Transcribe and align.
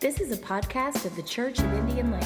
This 0.00 0.18
is 0.18 0.32
a 0.32 0.36
podcast 0.38 1.04
of 1.04 1.14
the 1.14 1.22
Church 1.22 1.58
of 1.58 1.70
Indian 1.74 2.10
Lake. 2.10 2.24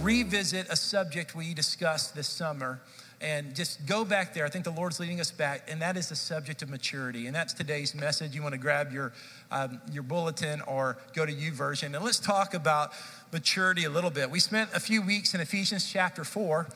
Revisit 0.00 0.66
a 0.70 0.74
subject 0.74 1.36
we 1.36 1.54
discussed 1.54 2.16
this 2.16 2.26
summer 2.26 2.80
and 3.20 3.54
just 3.54 3.86
go 3.86 4.04
back 4.04 4.34
there. 4.34 4.44
I 4.44 4.48
think 4.48 4.64
the 4.64 4.72
Lord's 4.72 4.98
leading 4.98 5.20
us 5.20 5.30
back, 5.30 5.68
and 5.70 5.80
that 5.80 5.96
is 5.96 6.08
the 6.08 6.16
subject 6.16 6.60
of 6.60 6.68
maturity. 6.68 7.28
And 7.28 7.36
that's 7.36 7.52
today's 7.52 7.94
message. 7.94 8.34
You 8.34 8.42
want 8.42 8.54
to 8.54 8.58
grab 8.58 8.90
your, 8.90 9.12
um, 9.52 9.80
your 9.92 10.02
bulletin 10.02 10.62
or 10.62 10.98
go 11.14 11.24
to 11.24 11.32
YouVersion. 11.32 11.94
And 11.94 12.04
let's 12.04 12.18
talk 12.18 12.54
about 12.54 12.90
maturity 13.32 13.84
a 13.84 13.90
little 13.90 14.10
bit. 14.10 14.28
We 14.28 14.40
spent 14.40 14.70
a 14.74 14.80
few 14.80 15.00
weeks 15.00 15.34
in 15.34 15.40
Ephesians 15.40 15.88
chapter 15.88 16.24
4. 16.24 16.66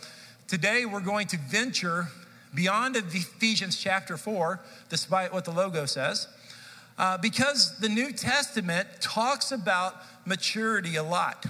Today, 0.47 0.87
we're 0.87 1.01
going 1.01 1.27
to 1.27 1.39
venture 1.39 2.07
beyond 2.55 2.95
Ephesians 2.95 3.77
chapter 3.77 4.17
4, 4.17 4.61
despite 4.91 5.33
what 5.33 5.45
the 5.45 5.51
logo 5.51 5.87
says, 5.87 6.29
uh, 6.99 7.19
because 7.19 7.79
the 7.79 7.89
New 7.89 8.13
Testament 8.13 8.89
talks 9.01 9.53
about 9.53 9.95
maturity 10.25 10.97
a 10.97 11.03
lot. 11.03 11.47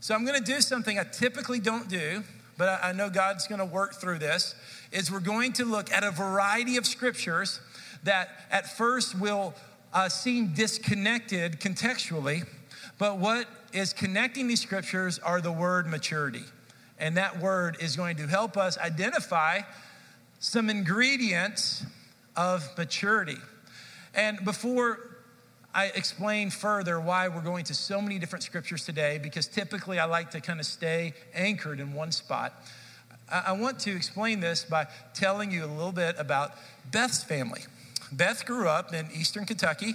So 0.00 0.14
I'm 0.14 0.24
going 0.24 0.42
to 0.42 0.52
do 0.52 0.60
something 0.60 0.98
I 0.98 1.04
typically 1.04 1.60
don't 1.60 1.88
do, 1.88 2.22
but 2.58 2.68
I, 2.68 2.90
I 2.90 2.92
know 2.92 3.08
God's 3.08 3.46
going 3.46 3.60
to 3.60 3.64
work 3.64 3.94
through 3.94 4.18
this. 4.18 4.54
Is 4.92 5.10
we're 5.10 5.20
going 5.20 5.52
to 5.54 5.64
look 5.64 5.90
at 5.90 6.04
a 6.04 6.10
variety 6.10 6.76
of 6.76 6.86
scriptures 6.86 7.60
that 8.04 8.28
at 8.50 8.76
first 8.76 9.18
will 9.18 9.54
uh, 9.92 10.08
seem 10.08 10.48
disconnected 10.54 11.60
contextually, 11.60 12.46
but 12.98 13.18
what 13.18 13.46
is 13.72 13.92
connecting 13.92 14.46
these 14.46 14.60
scriptures 14.60 15.18
are 15.18 15.40
the 15.40 15.52
word 15.52 15.86
maturity. 15.86 16.44
And 16.98 17.16
that 17.16 17.40
word 17.40 17.76
is 17.80 17.96
going 17.96 18.16
to 18.16 18.26
help 18.26 18.56
us 18.56 18.78
identify 18.78 19.62
some 20.38 20.70
ingredients 20.70 21.84
of 22.36 22.68
maturity. 22.78 23.38
And 24.14 24.44
before 24.44 25.00
I 25.74 25.86
explain 25.86 26.50
further 26.50 27.00
why 27.00 27.26
we're 27.28 27.40
going 27.40 27.64
to 27.64 27.74
so 27.74 28.00
many 28.00 28.18
different 28.18 28.44
scriptures 28.44 28.84
today, 28.84 29.18
because 29.20 29.48
typically 29.48 29.98
I 29.98 30.04
like 30.04 30.30
to 30.30 30.40
kind 30.40 30.60
of 30.60 30.66
stay 30.66 31.14
anchored 31.34 31.80
in 31.80 31.92
one 31.92 32.12
spot, 32.12 32.54
I 33.28 33.52
want 33.52 33.80
to 33.80 33.96
explain 33.96 34.40
this 34.40 34.64
by 34.64 34.86
telling 35.14 35.50
you 35.50 35.64
a 35.64 35.66
little 35.66 35.92
bit 35.92 36.14
about 36.18 36.52
Beth's 36.90 37.24
family. 37.24 37.62
Beth 38.12 38.44
grew 38.46 38.68
up 38.68 38.94
in 38.94 39.08
eastern 39.12 39.46
Kentucky, 39.46 39.94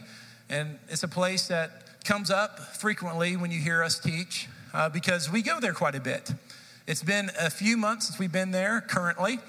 and 0.49 0.79
it's 0.89 1.03
a 1.03 1.07
place 1.07 1.47
that 1.47 2.03
comes 2.03 2.31
up 2.31 2.59
frequently 2.59 3.37
when 3.37 3.51
you 3.51 3.59
hear 3.59 3.83
us 3.83 3.99
teach 3.99 4.47
uh, 4.73 4.89
because 4.89 5.31
we 5.31 5.41
go 5.41 5.59
there 5.59 5.73
quite 5.73 5.95
a 5.95 5.99
bit. 6.01 6.33
It's 6.87 7.03
been 7.03 7.29
a 7.39 7.51
few 7.51 7.77
months 7.77 8.07
since 8.07 8.17
we've 8.17 8.31
been 8.31 8.51
there 8.51 8.81
currently. 8.81 9.39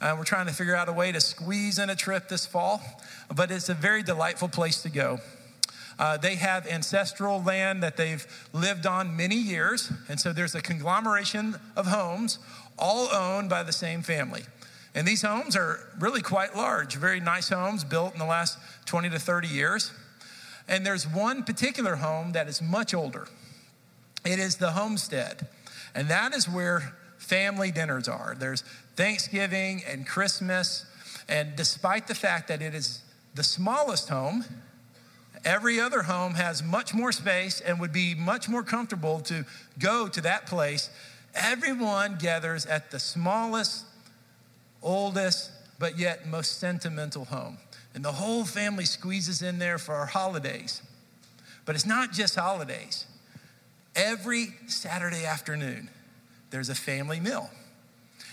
Uh, 0.00 0.14
we're 0.18 0.24
trying 0.24 0.46
to 0.46 0.52
figure 0.52 0.76
out 0.76 0.88
a 0.88 0.92
way 0.92 1.10
to 1.10 1.20
squeeze 1.20 1.78
in 1.78 1.88
a 1.88 1.96
trip 1.96 2.28
this 2.28 2.44
fall, 2.44 2.82
but 3.34 3.50
it's 3.50 3.68
a 3.68 3.74
very 3.74 4.02
delightful 4.02 4.48
place 4.48 4.82
to 4.82 4.90
go. 4.90 5.18
Uh, 5.98 6.18
they 6.18 6.34
have 6.34 6.66
ancestral 6.66 7.42
land 7.42 7.82
that 7.82 7.96
they've 7.96 8.26
lived 8.52 8.86
on 8.86 9.16
many 9.16 9.36
years, 9.36 9.90
and 10.08 10.20
so 10.20 10.32
there's 10.32 10.54
a 10.54 10.60
conglomeration 10.60 11.56
of 11.74 11.86
homes, 11.86 12.38
all 12.78 13.08
owned 13.14 13.48
by 13.48 13.62
the 13.62 13.72
same 13.72 14.02
family. 14.02 14.42
And 14.94 15.06
these 15.06 15.22
homes 15.22 15.56
are 15.56 15.80
really 15.98 16.20
quite 16.20 16.54
large, 16.54 16.96
very 16.96 17.20
nice 17.20 17.48
homes 17.48 17.84
built 17.84 18.12
in 18.12 18.18
the 18.18 18.26
last 18.26 18.58
20 18.86 19.10
to 19.10 19.18
30 19.18 19.48
years. 19.48 19.92
And 20.68 20.84
there's 20.84 21.06
one 21.06 21.42
particular 21.44 21.96
home 21.96 22.32
that 22.32 22.48
is 22.48 22.60
much 22.60 22.92
older. 22.92 23.28
It 24.24 24.38
is 24.38 24.56
the 24.56 24.72
homestead. 24.72 25.46
And 25.94 26.08
that 26.08 26.34
is 26.34 26.48
where 26.48 26.94
family 27.18 27.70
dinners 27.70 28.08
are. 28.08 28.36
There's 28.38 28.64
Thanksgiving 28.96 29.82
and 29.86 30.06
Christmas. 30.06 30.86
And 31.28 31.54
despite 31.54 32.06
the 32.06 32.14
fact 32.14 32.48
that 32.48 32.62
it 32.62 32.74
is 32.74 33.02
the 33.34 33.44
smallest 33.44 34.08
home, 34.08 34.44
every 35.44 35.78
other 35.78 36.02
home 36.02 36.34
has 36.34 36.62
much 36.62 36.94
more 36.94 37.12
space 37.12 37.60
and 37.60 37.78
would 37.78 37.92
be 37.92 38.14
much 38.14 38.48
more 38.48 38.62
comfortable 38.62 39.20
to 39.20 39.44
go 39.78 40.08
to 40.08 40.20
that 40.22 40.46
place. 40.46 40.90
Everyone 41.34 42.16
gathers 42.18 42.64
at 42.64 42.90
the 42.90 42.98
smallest, 42.98 43.84
oldest, 44.82 45.50
but 45.78 45.98
yet 45.98 46.26
most 46.26 46.58
sentimental 46.58 47.26
home. 47.26 47.58
And 47.94 48.04
the 48.04 48.12
whole 48.12 48.44
family 48.44 48.84
squeezes 48.84 49.42
in 49.42 49.58
there 49.58 49.78
for 49.78 49.94
our 49.94 50.06
holidays. 50.06 50.82
But 51.64 51.74
it's 51.74 51.86
not 51.86 52.12
just 52.12 52.36
holidays. 52.36 53.06
Every 53.94 54.54
Saturday 54.66 55.24
afternoon, 55.24 55.90
there's 56.50 56.68
a 56.68 56.74
family 56.74 57.20
meal. 57.20 57.50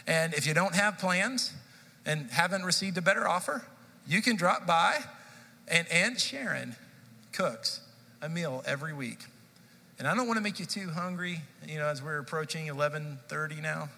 And 0.07 0.33
if 0.33 0.45
you 0.45 0.53
don't 0.53 0.75
have 0.75 0.97
plans 0.97 1.53
and 2.05 2.29
haven't 2.31 2.63
received 2.63 2.97
a 2.97 3.01
better 3.01 3.27
offer, 3.27 3.65
you 4.07 4.21
can 4.21 4.35
drop 4.35 4.67
by 4.67 4.99
and 5.67 5.87
Aunt 5.89 6.19
Sharon 6.19 6.75
cooks 7.31 7.81
a 8.21 8.29
meal 8.29 8.63
every 8.65 8.93
week. 8.93 9.19
And 9.99 10.07
I 10.07 10.15
don't 10.15 10.27
want 10.27 10.37
to 10.37 10.43
make 10.43 10.59
you 10.59 10.65
too 10.65 10.89
hungry, 10.89 11.41
you 11.67 11.77
know, 11.77 11.87
as 11.87 12.01
we're 12.01 12.17
approaching 12.17 12.67
11:30 12.67 13.61
now, 13.61 13.89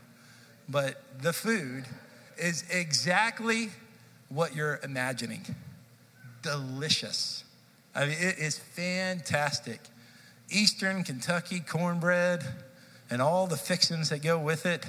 but 0.69 1.01
the 1.21 1.33
food 1.33 1.85
is 2.37 2.63
exactly 2.69 3.71
what 4.29 4.55
you're 4.55 4.79
imagining. 4.83 5.55
Delicious. 6.41 7.43
I 7.95 8.05
mean, 8.05 8.17
it 8.19 8.37
is 8.37 8.57
fantastic. 8.57 9.79
Eastern 10.49 11.03
Kentucky 11.03 11.59
cornbread 11.59 12.45
and 13.09 13.21
all 13.21 13.47
the 13.47 13.57
fixings 13.57 14.09
that 14.09 14.21
go 14.21 14.37
with 14.37 14.65
it 14.65 14.85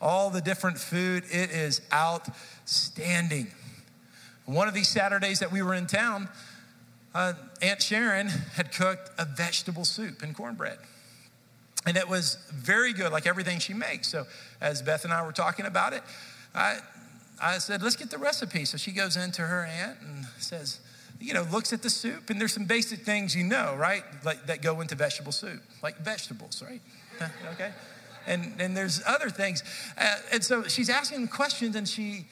all 0.00 0.30
the 0.30 0.40
different 0.40 0.78
food. 0.78 1.24
It 1.30 1.50
is 1.50 1.80
outstanding. 1.92 3.48
One 4.46 4.68
of 4.68 4.74
these 4.74 4.88
Saturdays 4.88 5.40
that 5.40 5.50
we 5.50 5.62
were 5.62 5.74
in 5.74 5.86
town, 5.86 6.28
uh, 7.14 7.34
Aunt 7.62 7.82
Sharon 7.82 8.28
had 8.28 8.72
cooked 8.72 9.10
a 9.18 9.24
vegetable 9.24 9.84
soup 9.84 10.22
and 10.22 10.34
cornbread. 10.34 10.78
And 11.86 11.96
it 11.96 12.08
was 12.08 12.38
very 12.52 12.92
good, 12.92 13.12
like 13.12 13.26
everything 13.26 13.58
she 13.58 13.74
makes. 13.74 14.08
So, 14.08 14.26
as 14.60 14.82
Beth 14.82 15.04
and 15.04 15.12
I 15.12 15.24
were 15.24 15.32
talking 15.32 15.66
about 15.66 15.92
it, 15.92 16.02
I, 16.54 16.78
I 17.42 17.58
said, 17.58 17.82
let's 17.82 17.96
get 17.96 18.10
the 18.10 18.18
recipe. 18.18 18.64
So 18.64 18.76
she 18.76 18.92
goes 18.92 19.16
into 19.16 19.42
her 19.42 19.64
aunt 19.64 19.98
and 20.00 20.26
says, 20.38 20.80
you 21.20 21.34
know, 21.34 21.46
looks 21.52 21.72
at 21.72 21.82
the 21.82 21.90
soup, 21.90 22.30
and 22.30 22.40
there's 22.40 22.52
some 22.52 22.64
basic 22.64 23.00
things 23.00 23.36
you 23.36 23.44
know, 23.44 23.74
right? 23.76 24.02
Like 24.24 24.46
that 24.46 24.62
go 24.62 24.80
into 24.80 24.94
vegetable 24.94 25.32
soup, 25.32 25.62
like 25.82 25.98
vegetables, 25.98 26.62
right? 26.66 26.80
okay 27.52 27.70
and, 28.26 28.60
and 28.60 28.76
there's 28.76 29.02
other 29.06 29.30
things. 29.30 29.62
Uh, 29.98 30.16
and 30.32 30.44
so 30.44 30.64
she's 30.64 30.90
asking 30.90 31.28
questions, 31.28 31.76
and 31.76 31.88
she, 31.88 32.26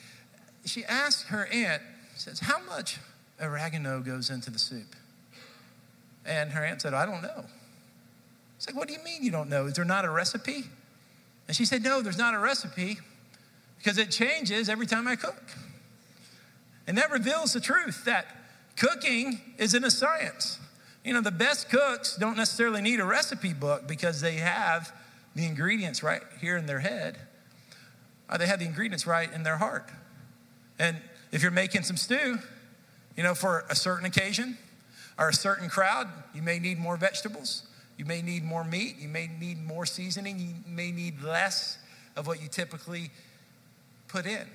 she 0.65 0.85
asks 0.85 1.29
her 1.29 1.47
aunt, 1.53 1.83
says, 2.15 2.41
How 2.41 2.61
much 2.65 2.99
oregano 3.41 4.01
goes 4.01 4.31
into 4.31 4.51
the 4.51 4.59
soup? 4.59 4.95
And 6.25 6.53
her 6.53 6.65
aunt 6.65 6.83
said, 6.83 6.95
I 6.95 7.07
don't 7.07 7.23
know. 7.23 7.45
It's 8.57 8.67
like, 8.67 8.77
What 8.77 8.89
do 8.89 8.95
you 8.95 9.03
mean 9.03 9.23
you 9.23 9.31
don't 9.31 9.49
know? 9.49 9.67
Is 9.67 9.75
there 9.75 9.85
not 9.85 10.05
a 10.05 10.11
recipe? 10.11 10.65
And 11.49 11.57
she 11.57 11.65
said, 11.65 11.83
No, 11.83 12.03
there's 12.03 12.19
not 12.19 12.35
a 12.35 12.39
recipe 12.39 12.99
because 13.79 13.99
it 13.99 14.11
changes 14.11 14.69
every 14.69 14.87
time 14.87 15.09
I 15.09 15.17
cook. 15.17 15.43
And 16.87 16.97
that 16.99 17.11
reveals 17.11 17.53
the 17.53 17.61
truth 17.61 18.05
that 18.05 18.27
cooking 18.77 19.41
isn't 19.59 19.85
a 19.85 19.91
science. 19.91 20.59
You 21.05 21.15
know, 21.15 21.21
the 21.21 21.33
best 21.33 21.69
cooks 21.69 22.17
don't 22.17 22.37
necessarily 22.37 22.81
need 22.81 23.01
a 23.01 23.05
recipe 23.05 23.53
book 23.53 23.89
because 23.89 24.21
they 24.21 24.35
have 24.35 24.93
the 25.35 25.47
ingredients 25.47 26.03
right 26.03 26.23
here 26.41 26.57
in 26.57 26.67
their 26.67 26.81
head, 26.81 27.19
or 28.31 28.39
they 28.39 28.47
have 28.47 28.59
the 28.59 28.67
ingredients 28.67 29.07
right 29.07 29.33
in 29.33 29.43
their 29.43 29.57
heart. 29.57 29.89
And 30.79 30.97
if 31.31 31.43
you're 31.43 31.51
making 31.51 31.83
some 31.83 31.97
stew, 31.97 32.39
you 33.17 33.23
know, 33.23 33.35
for 33.35 33.65
a 33.69 33.75
certain 33.75 34.07
occasion 34.07 34.59
or 35.19 35.29
a 35.29 35.35
certain 35.35 35.69
crowd, 35.69 36.09
you 36.35 36.43
may 36.43 36.59
need 36.59 36.79
more 36.79 36.97
vegetables. 36.97 37.65
You 37.97 38.05
may 38.05 38.23
need 38.23 38.45
more 38.45 38.65
meat. 38.65 38.97
You 38.99 39.09
may 39.09 39.29
need 39.41 39.63
more 39.63 39.87
seasoning. 39.87 40.39
You 40.39 40.55
may 40.67 40.91
need 40.91 41.23
less 41.23 41.79
of 42.17 42.27
what 42.27 42.43
you 42.43 42.49
typically 42.49 43.11
put 44.09 44.27
in 44.27 44.47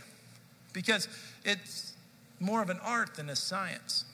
because 0.74 1.08
it's 1.44 1.94
more 2.40 2.62
of 2.62 2.70
an 2.70 2.80
art 2.84 3.16
than 3.16 3.30
a 3.30 3.36
science. 3.36 4.06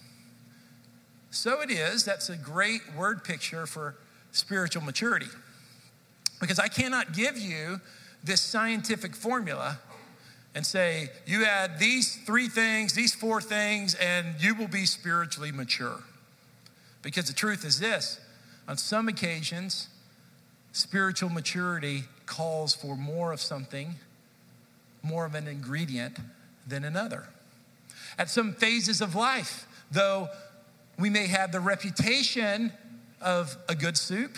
So 1.31 1.61
it 1.61 1.71
is, 1.71 2.05
that's 2.05 2.29
a 2.29 2.37
great 2.37 2.81
word 2.95 3.23
picture 3.23 3.65
for 3.65 3.95
spiritual 4.31 4.83
maturity. 4.83 5.27
Because 6.43 6.59
I 6.59 6.67
cannot 6.67 7.13
give 7.13 7.37
you 7.37 7.79
this 8.21 8.41
scientific 8.41 9.15
formula 9.15 9.79
and 10.53 10.65
say, 10.65 11.09
you 11.25 11.45
add 11.45 11.79
these 11.79 12.17
three 12.17 12.49
things, 12.49 12.91
these 12.91 13.15
four 13.15 13.39
things, 13.39 13.95
and 13.95 14.35
you 14.39 14.53
will 14.53 14.67
be 14.67 14.85
spiritually 14.85 15.53
mature. 15.53 16.03
Because 17.01 17.27
the 17.27 17.33
truth 17.33 17.63
is 17.63 17.79
this 17.79 18.19
on 18.67 18.75
some 18.75 19.07
occasions, 19.07 19.87
spiritual 20.73 21.29
maturity 21.29 22.03
calls 22.25 22.75
for 22.75 22.97
more 22.97 23.31
of 23.31 23.39
something, 23.39 23.95
more 25.01 25.25
of 25.25 25.35
an 25.35 25.47
ingredient 25.47 26.17
than 26.67 26.83
another. 26.83 27.23
At 28.19 28.29
some 28.29 28.51
phases 28.51 28.99
of 28.99 29.15
life, 29.15 29.65
though 29.91 30.27
we 30.99 31.09
may 31.09 31.27
have 31.27 31.53
the 31.53 31.61
reputation 31.61 32.73
of 33.21 33.55
a 33.69 33.75
good 33.75 33.95
soup, 33.95 34.37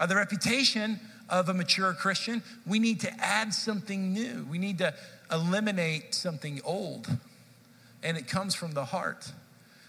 or 0.00 0.06
the 0.06 0.16
reputation 0.16 0.98
of 1.32 1.48
a 1.48 1.54
mature 1.54 1.94
Christian, 1.94 2.42
we 2.66 2.78
need 2.78 3.00
to 3.00 3.12
add 3.18 3.54
something 3.54 4.12
new. 4.12 4.46
We 4.50 4.58
need 4.58 4.78
to 4.78 4.94
eliminate 5.32 6.14
something 6.14 6.60
old. 6.62 7.08
And 8.02 8.18
it 8.18 8.28
comes 8.28 8.54
from 8.54 8.72
the 8.72 8.84
heart. 8.84 9.32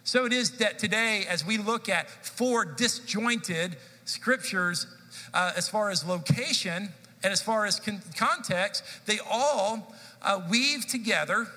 So 0.06 0.26
it 0.26 0.32
is 0.32 0.52
that 0.58 0.80
today, 0.80 1.26
as 1.30 1.46
we 1.46 1.58
look 1.58 1.90
at 1.90 2.10
four 2.10 2.64
disjointed 2.64 3.76
scriptures 4.06 4.88
uh, 5.34 5.52
as 5.58 5.68
far 5.68 5.90
as 5.90 6.06
location 6.06 6.90
and 7.24 7.34
as 7.34 7.42
far 7.42 7.66
as 7.66 7.80
con- 7.80 8.02
context, 8.16 8.84
they 9.06 9.20
all 9.30 9.94
uh, 10.22 10.42
weave 10.50 10.88
together 10.88 11.48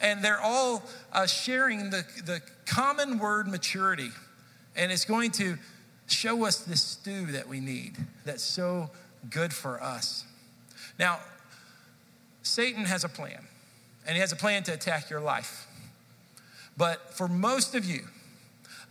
and 0.00 0.22
they're 0.22 0.40
all 0.40 0.84
uh, 1.12 1.26
sharing 1.26 1.90
the, 1.90 2.04
the 2.26 2.40
common 2.64 3.18
word 3.18 3.48
maturity. 3.48 4.10
And 4.76 4.92
it's 4.92 5.04
going 5.04 5.32
to 5.32 5.58
show 6.06 6.44
us 6.44 6.58
this 6.58 6.82
stew 6.82 7.26
that 7.26 7.48
we 7.48 7.60
need 7.60 7.96
that's 8.24 8.42
so 8.42 8.90
good 9.30 9.52
for 9.52 9.82
us. 9.82 10.24
Now, 10.98 11.20
Satan 12.42 12.84
has 12.84 13.04
a 13.04 13.08
plan, 13.08 13.46
and 14.06 14.14
he 14.14 14.20
has 14.20 14.32
a 14.32 14.36
plan 14.36 14.62
to 14.64 14.72
attack 14.72 15.10
your 15.10 15.20
life. 15.20 15.66
But 16.76 17.14
for 17.14 17.28
most 17.28 17.74
of 17.74 17.84
you, 17.84 18.02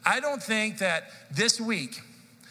I 0.06 0.20
don't 0.20 0.42
think 0.42 0.80
that 0.80 1.12
this 1.32 1.60
week 1.60 2.02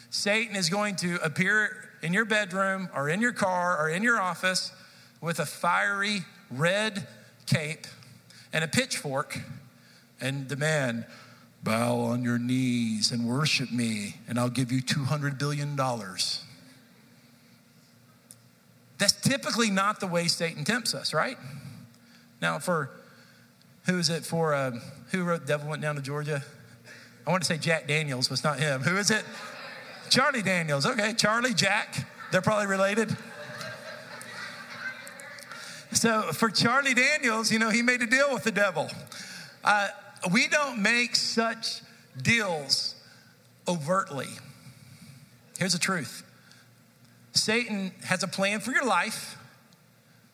Satan 0.09 0.55
is 0.55 0.69
going 0.69 0.95
to 0.97 1.15
appear 1.23 1.89
in 2.01 2.13
your 2.13 2.25
bedroom 2.25 2.89
or 2.95 3.09
in 3.09 3.21
your 3.21 3.33
car 3.33 3.77
or 3.81 3.89
in 3.89 4.03
your 4.03 4.19
office 4.19 4.71
with 5.21 5.39
a 5.39 5.45
fiery 5.45 6.21
red 6.49 7.07
cape 7.45 7.87
and 8.53 8.63
a 8.63 8.67
pitchfork 8.67 9.39
and 10.19 10.47
demand, 10.47 11.05
bow 11.63 11.99
on 11.99 12.23
your 12.23 12.37
knees 12.37 13.11
and 13.11 13.27
worship 13.27 13.71
me, 13.71 14.17
and 14.27 14.39
I'll 14.39 14.49
give 14.49 14.71
you 14.71 14.81
$200 14.81 15.37
billion. 15.37 15.79
That's 19.01 19.13
typically 19.13 19.71
not 19.71 19.99
the 19.99 20.05
way 20.05 20.27
Satan 20.27 20.63
tempts 20.63 20.93
us, 20.93 21.11
right? 21.11 21.35
Now, 22.39 22.59
for 22.59 22.91
who 23.87 23.97
is 23.97 24.11
it 24.11 24.23
for? 24.23 24.53
Uh, 24.53 24.79
who 25.09 25.23
wrote 25.23 25.47
Devil 25.47 25.71
Went 25.71 25.81
Down 25.81 25.95
to 25.95 26.03
Georgia? 26.03 26.43
I 27.25 27.31
want 27.31 27.41
to 27.41 27.47
say 27.47 27.57
Jack 27.57 27.87
Daniels, 27.87 28.27
but 28.27 28.33
it's 28.33 28.43
not 28.43 28.59
him. 28.59 28.81
Who 28.81 28.97
is 28.97 29.09
it? 29.09 29.25
Charlie 30.11 30.43
Daniels. 30.43 30.85
Okay, 30.85 31.15
Charlie, 31.15 31.55
Jack. 31.55 32.07
They're 32.31 32.43
probably 32.43 32.67
related. 32.67 33.17
So 35.93 36.31
for 36.31 36.51
Charlie 36.51 36.93
Daniels, 36.93 37.51
you 37.51 37.57
know, 37.57 37.71
he 37.71 37.81
made 37.81 38.03
a 38.03 38.07
deal 38.07 38.31
with 38.31 38.43
the 38.43 38.51
devil. 38.51 38.87
Uh, 39.63 39.87
we 40.31 40.47
don't 40.47 40.79
make 40.79 41.15
such 41.15 41.81
deals 42.21 42.93
overtly. 43.67 44.29
Here's 45.57 45.73
the 45.73 45.79
truth 45.79 46.23
Satan 47.33 47.91
has 48.05 48.23
a 48.23 48.27
plan 48.27 48.59
for 48.59 48.71
your 48.71 48.85
life, 48.85 49.37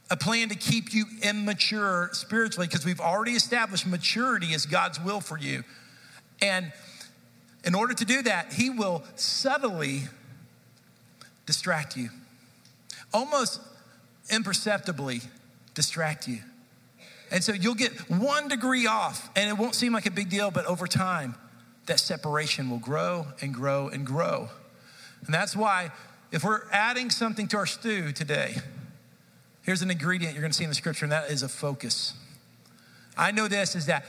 a 0.09 0.17
plan 0.17 0.49
to 0.49 0.55
keep 0.55 0.93
you 0.93 1.05
immature 1.21 2.09
spiritually, 2.13 2.67
because 2.67 2.85
we've 2.85 2.99
already 2.99 3.33
established 3.33 3.85
maturity 3.85 4.53
as 4.53 4.65
God's 4.65 4.99
will 4.99 5.21
for 5.21 5.37
you. 5.37 5.63
And 6.41 6.71
in 7.63 7.75
order 7.75 7.93
to 7.93 8.05
do 8.05 8.21
that, 8.23 8.53
he 8.53 8.69
will 8.69 9.03
subtly 9.15 10.03
distract 11.45 11.97
you, 11.97 12.09
almost 13.13 13.61
imperceptibly 14.29 15.21
distract 15.73 16.27
you. 16.27 16.39
And 17.31 17.43
so 17.43 17.51
you'll 17.51 17.75
get 17.75 17.91
one 18.09 18.47
degree 18.47 18.87
off, 18.87 19.29
and 19.35 19.49
it 19.49 19.57
won't 19.57 19.75
seem 19.75 19.93
like 19.93 20.05
a 20.05 20.11
big 20.11 20.29
deal, 20.29 20.49
but 20.49 20.65
over 20.65 20.87
time, 20.87 21.35
that 21.87 21.99
separation 21.99 22.69
will 22.69 22.79
grow 22.79 23.27
and 23.41 23.53
grow 23.53 23.89
and 23.89 24.05
grow. 24.05 24.49
And 25.25 25.33
that's 25.33 25.55
why 25.55 25.91
if 26.31 26.43
we're 26.43 26.61
adding 26.71 27.09
something 27.09 27.47
to 27.49 27.57
our 27.57 27.65
stew 27.65 28.11
today, 28.11 28.55
here's 29.61 29.81
an 29.81 29.91
ingredient 29.91 30.33
you're 30.33 30.41
going 30.41 30.51
to 30.51 30.57
see 30.57 30.63
in 30.63 30.69
the 30.69 30.75
scripture, 30.75 31.05
and 31.05 31.11
that 31.11 31.29
is 31.31 31.43
a 31.43 31.49
focus. 31.49 32.13
I 33.17 33.31
know 33.31 33.47
this 33.47 33.75
is 33.75 33.85
that 33.87 34.05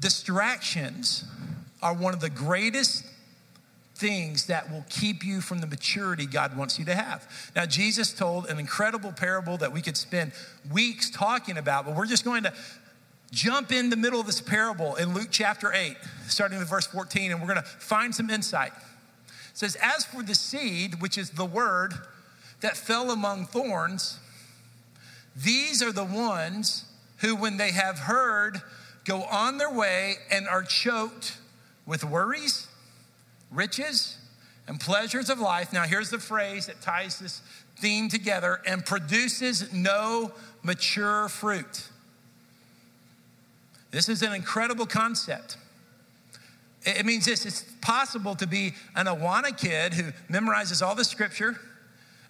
distractions 0.00 1.24
are 1.82 1.94
one 1.94 2.14
of 2.14 2.20
the 2.20 2.30
greatest 2.30 3.04
things 3.94 4.46
that 4.46 4.70
will 4.70 4.84
keep 4.90 5.24
you 5.24 5.40
from 5.40 5.60
the 5.60 5.66
maturity 5.66 6.26
God 6.26 6.56
wants 6.56 6.78
you 6.78 6.84
to 6.84 6.94
have. 6.94 7.50
Now, 7.56 7.64
Jesus 7.64 8.12
told 8.12 8.46
an 8.46 8.58
incredible 8.58 9.12
parable 9.12 9.56
that 9.58 9.72
we 9.72 9.80
could 9.80 9.96
spend 9.96 10.32
weeks 10.70 11.10
talking 11.10 11.56
about, 11.56 11.86
but 11.86 11.96
we're 11.96 12.06
just 12.06 12.24
going 12.24 12.42
to 12.42 12.52
jump 13.32 13.72
in 13.72 13.88
the 13.88 13.96
middle 13.96 14.20
of 14.20 14.26
this 14.26 14.40
parable 14.40 14.96
in 14.96 15.14
Luke 15.14 15.28
chapter 15.30 15.72
8, 15.72 15.96
starting 16.28 16.58
with 16.58 16.68
verse 16.68 16.86
14, 16.86 17.32
and 17.32 17.40
we're 17.40 17.46
going 17.46 17.62
to 17.62 17.68
find 17.68 18.14
some 18.14 18.28
insight 18.28 18.72
says, 19.56 19.76
As 19.82 20.04
for 20.04 20.22
the 20.22 20.34
seed, 20.34 21.00
which 21.00 21.16
is 21.16 21.30
the 21.30 21.46
word 21.46 21.94
that 22.60 22.76
fell 22.76 23.10
among 23.10 23.46
thorns, 23.46 24.18
these 25.34 25.82
are 25.82 25.92
the 25.92 26.04
ones 26.04 26.84
who, 27.18 27.34
when 27.34 27.56
they 27.56 27.70
have 27.70 28.00
heard, 28.00 28.60
go 29.06 29.22
on 29.22 29.56
their 29.56 29.72
way 29.72 30.16
and 30.30 30.46
are 30.46 30.62
choked 30.62 31.38
with 31.86 32.04
worries, 32.04 32.68
riches, 33.50 34.18
and 34.68 34.78
pleasures 34.78 35.30
of 35.30 35.40
life. 35.40 35.72
Now, 35.72 35.84
here's 35.84 36.10
the 36.10 36.18
phrase 36.18 36.66
that 36.66 36.82
ties 36.82 37.18
this 37.18 37.40
theme 37.78 38.10
together 38.10 38.60
and 38.66 38.84
produces 38.84 39.72
no 39.72 40.32
mature 40.62 41.30
fruit. 41.30 41.88
This 43.90 44.10
is 44.10 44.20
an 44.20 44.34
incredible 44.34 44.86
concept. 44.86 45.56
It 46.86 47.04
means 47.04 47.24
this 47.24 47.44
it's 47.44 47.64
possible 47.80 48.36
to 48.36 48.46
be 48.46 48.74
an 48.94 49.06
Awana 49.06 49.56
kid 49.56 49.92
who 49.92 50.12
memorizes 50.32 50.86
all 50.86 50.94
the 50.94 51.04
scripture 51.04 51.58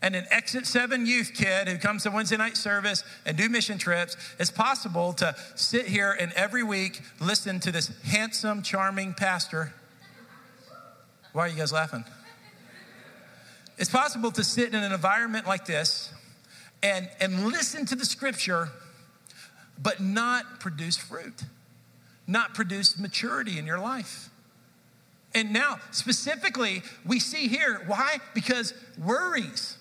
and 0.00 0.16
an 0.16 0.24
Exit 0.30 0.66
7 0.66 1.04
youth 1.04 1.32
kid 1.34 1.68
who 1.68 1.76
comes 1.76 2.04
to 2.04 2.10
Wednesday 2.10 2.38
night 2.38 2.56
service 2.56 3.04
and 3.26 3.36
do 3.36 3.50
mission 3.50 3.76
trips. 3.76 4.16
It's 4.38 4.50
possible 4.50 5.12
to 5.14 5.36
sit 5.56 5.86
here 5.86 6.16
and 6.18 6.32
every 6.32 6.62
week 6.62 7.02
listen 7.20 7.60
to 7.60 7.70
this 7.70 7.90
handsome, 8.04 8.62
charming 8.62 9.12
pastor. 9.12 9.74
Why 11.34 11.42
are 11.42 11.48
you 11.48 11.56
guys 11.56 11.72
laughing? 11.72 12.04
It's 13.76 13.90
possible 13.90 14.30
to 14.32 14.42
sit 14.42 14.68
in 14.72 14.82
an 14.82 14.90
environment 14.90 15.46
like 15.46 15.66
this 15.66 16.14
and, 16.82 17.10
and 17.20 17.48
listen 17.48 17.84
to 17.86 17.94
the 17.94 18.06
scripture, 18.06 18.70
but 19.82 20.00
not 20.00 20.60
produce 20.60 20.96
fruit, 20.96 21.44
not 22.26 22.54
produce 22.54 22.98
maturity 22.98 23.58
in 23.58 23.66
your 23.66 23.78
life. 23.78 24.30
And 25.36 25.52
now, 25.52 25.78
specifically, 25.90 26.82
we 27.04 27.20
see 27.20 27.46
here 27.46 27.82
why? 27.86 28.20
Because 28.32 28.72
worries 28.98 29.76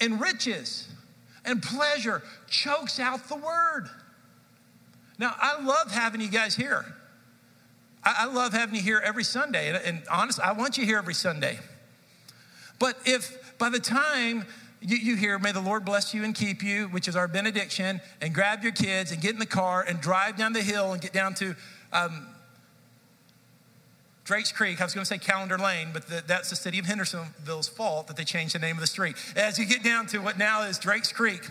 and 0.00 0.18
riches 0.18 0.88
and 1.44 1.62
pleasure 1.62 2.22
chokes 2.48 2.98
out 2.98 3.28
the 3.28 3.36
word. 3.36 3.90
Now, 5.18 5.34
I 5.38 5.60
love 5.60 5.92
having 5.92 6.22
you 6.22 6.30
guys 6.30 6.56
here. 6.56 6.86
I, 8.02 8.24
love 8.24 8.54
having 8.54 8.74
you 8.74 8.80
here 8.80 9.00
every 9.04 9.24
Sunday. 9.24 9.68
And, 9.68 9.76
and 9.76 10.02
honestly, 10.10 10.42
I 10.42 10.52
want 10.52 10.78
you 10.78 10.86
here 10.86 10.96
every 10.96 11.14
Sunday. 11.14 11.58
But 12.78 12.96
if 13.04 13.58
by 13.58 13.68
the 13.68 13.78
time 13.78 14.46
you, 14.80 14.96
you, 14.96 15.16
hear, 15.16 15.38
may 15.38 15.52
the 15.52 15.60
Lord 15.60 15.84
bless 15.84 16.14
you 16.14 16.24
and 16.24 16.34
keep 16.34 16.62
you, 16.62 16.86
which 16.86 17.08
is 17.08 17.14
our 17.14 17.28
benediction, 17.28 18.00
and 18.22 18.34
grab 18.34 18.62
your 18.62 18.72
kids 18.72 19.12
and 19.12 19.20
get 19.20 19.34
in 19.34 19.38
the 19.38 19.44
car 19.44 19.84
and 19.86 20.00
drive 20.00 20.38
down 20.38 20.54
the 20.54 20.62
hill 20.62 20.92
and 20.92 21.02
get 21.02 21.12
down 21.12 21.34
to 21.34 21.54
um, 21.92 22.26
Drake's 24.24 24.52
Creek, 24.52 24.80
I 24.80 24.84
was 24.84 24.94
going 24.94 25.02
to 25.02 25.08
say 25.08 25.18
Calendar 25.18 25.58
Lane, 25.58 25.88
but 25.92 26.06
the, 26.06 26.22
that's 26.26 26.50
the 26.50 26.56
city 26.56 26.78
of 26.78 26.86
Hendersonville's 26.86 27.68
fault 27.68 28.06
that 28.06 28.16
they 28.16 28.24
changed 28.24 28.54
the 28.54 28.60
name 28.60 28.76
of 28.76 28.80
the 28.80 28.86
street. 28.86 29.16
As 29.34 29.58
you 29.58 29.66
get 29.66 29.82
down 29.82 30.06
to 30.08 30.18
what 30.18 30.38
now 30.38 30.62
is 30.62 30.78
Drake's 30.78 31.12
Creek, 31.12 31.42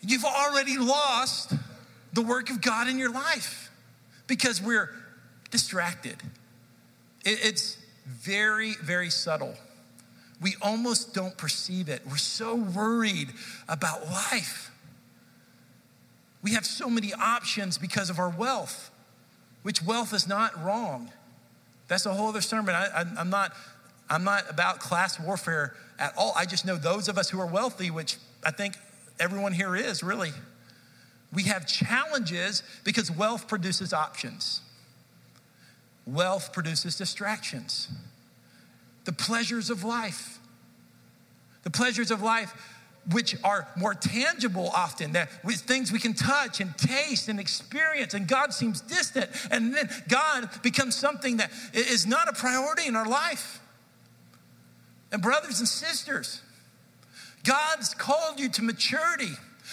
you've 0.00 0.24
already 0.24 0.78
lost 0.78 1.52
the 2.14 2.22
work 2.22 2.48
of 2.48 2.62
God 2.62 2.88
in 2.88 2.98
your 2.98 3.12
life 3.12 3.70
because 4.26 4.62
we're 4.62 4.90
distracted. 5.50 6.16
It, 7.24 7.44
it's 7.44 7.76
very, 8.06 8.74
very 8.82 9.10
subtle. 9.10 9.54
We 10.40 10.56
almost 10.62 11.12
don't 11.14 11.36
perceive 11.36 11.88
it. 11.88 12.02
We're 12.06 12.16
so 12.16 12.54
worried 12.54 13.28
about 13.68 14.06
life. 14.06 14.70
We 16.42 16.52
have 16.52 16.66
so 16.66 16.88
many 16.88 17.12
options 17.12 17.78
because 17.78 18.10
of 18.10 18.18
our 18.18 18.28
wealth, 18.30 18.90
which 19.62 19.82
wealth 19.82 20.12
is 20.14 20.26
not 20.26 20.62
wrong. 20.62 21.10
That's 21.88 22.06
a 22.06 22.12
whole 22.14 22.28
other 22.28 22.40
sermon. 22.40 22.74
I, 22.74 23.04
am 23.18 23.30
not, 23.30 23.52
I'm 24.08 24.24
not 24.24 24.48
about 24.50 24.80
class 24.80 25.20
warfare 25.20 25.74
at 25.98 26.14
all. 26.16 26.32
I 26.36 26.46
just 26.46 26.64
know 26.64 26.76
those 26.76 27.08
of 27.08 27.18
us 27.18 27.30
who 27.30 27.40
are 27.40 27.46
wealthy, 27.46 27.90
which 27.90 28.16
I 28.44 28.50
think 28.50 28.74
everyone 29.20 29.52
here 29.52 29.76
is 29.76 30.02
really, 30.02 30.30
we 31.32 31.44
have 31.44 31.66
challenges 31.66 32.62
because 32.84 33.10
wealth 33.10 33.48
produces 33.48 33.92
options. 33.92 34.60
Wealth 36.06 36.52
produces 36.52 36.96
distractions. 36.96 37.88
The 39.04 39.12
pleasures 39.12 39.70
of 39.70 39.84
life. 39.84 40.38
The 41.62 41.70
pleasures 41.70 42.10
of 42.10 42.22
life 42.22 42.54
which 43.12 43.36
are 43.44 43.68
more 43.76 43.94
tangible 43.94 44.70
often, 44.74 45.12
that 45.12 45.28
with 45.44 45.56
things 45.56 45.92
we 45.92 45.98
can 45.98 46.14
touch 46.14 46.60
and 46.60 46.76
taste 46.78 47.28
and 47.28 47.38
experience, 47.38 48.14
and 48.14 48.26
God 48.26 48.52
seems 48.54 48.80
distant, 48.80 49.30
and 49.50 49.74
then 49.74 49.88
God 50.08 50.48
becomes 50.62 50.94
something 50.94 51.36
that 51.38 51.50
is 51.74 52.06
not 52.06 52.28
a 52.28 52.32
priority 52.32 52.86
in 52.86 52.96
our 52.96 53.08
life. 53.08 53.60
And 55.12 55.20
brothers 55.20 55.58
and 55.58 55.68
sisters, 55.68 56.42
God's 57.44 57.94
called 57.94 58.40
you 58.40 58.48
to 58.50 58.62
maturity, 58.62 59.32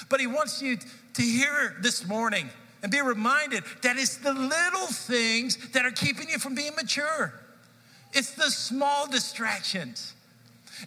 but 0.09 0.19
He 0.19 0.27
wants 0.27 0.61
you 0.61 0.77
to 1.13 1.21
hear 1.21 1.75
this 1.81 2.05
morning 2.05 2.49
and 2.83 2.91
be 2.91 3.01
reminded 3.01 3.63
that 3.81 3.97
it's 3.97 4.17
the 4.17 4.33
little 4.33 4.87
things 4.87 5.57
that 5.71 5.85
are 5.85 5.91
keeping 5.91 6.29
you 6.29 6.37
from 6.37 6.55
being 6.55 6.75
mature. 6.75 7.33
It's 8.13 8.31
the 8.31 8.49
small 8.49 9.07
distractions. 9.07 10.13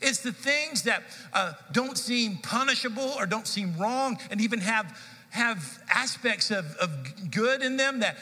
It's 0.02 0.20
the 0.20 0.32
things 0.32 0.82
that 0.82 1.02
uh, 1.32 1.52
don't 1.72 1.98
seem 1.98 2.38
punishable 2.38 3.14
or 3.18 3.26
don't 3.26 3.46
seem 3.46 3.76
wrong 3.76 4.18
and 4.30 4.40
even 4.40 4.60
have, 4.60 4.98
have 5.30 5.82
aspects 5.92 6.50
of, 6.50 6.76
of 6.76 6.90
good 7.30 7.62
in 7.62 7.76
them 7.76 8.00
that, 8.00 8.16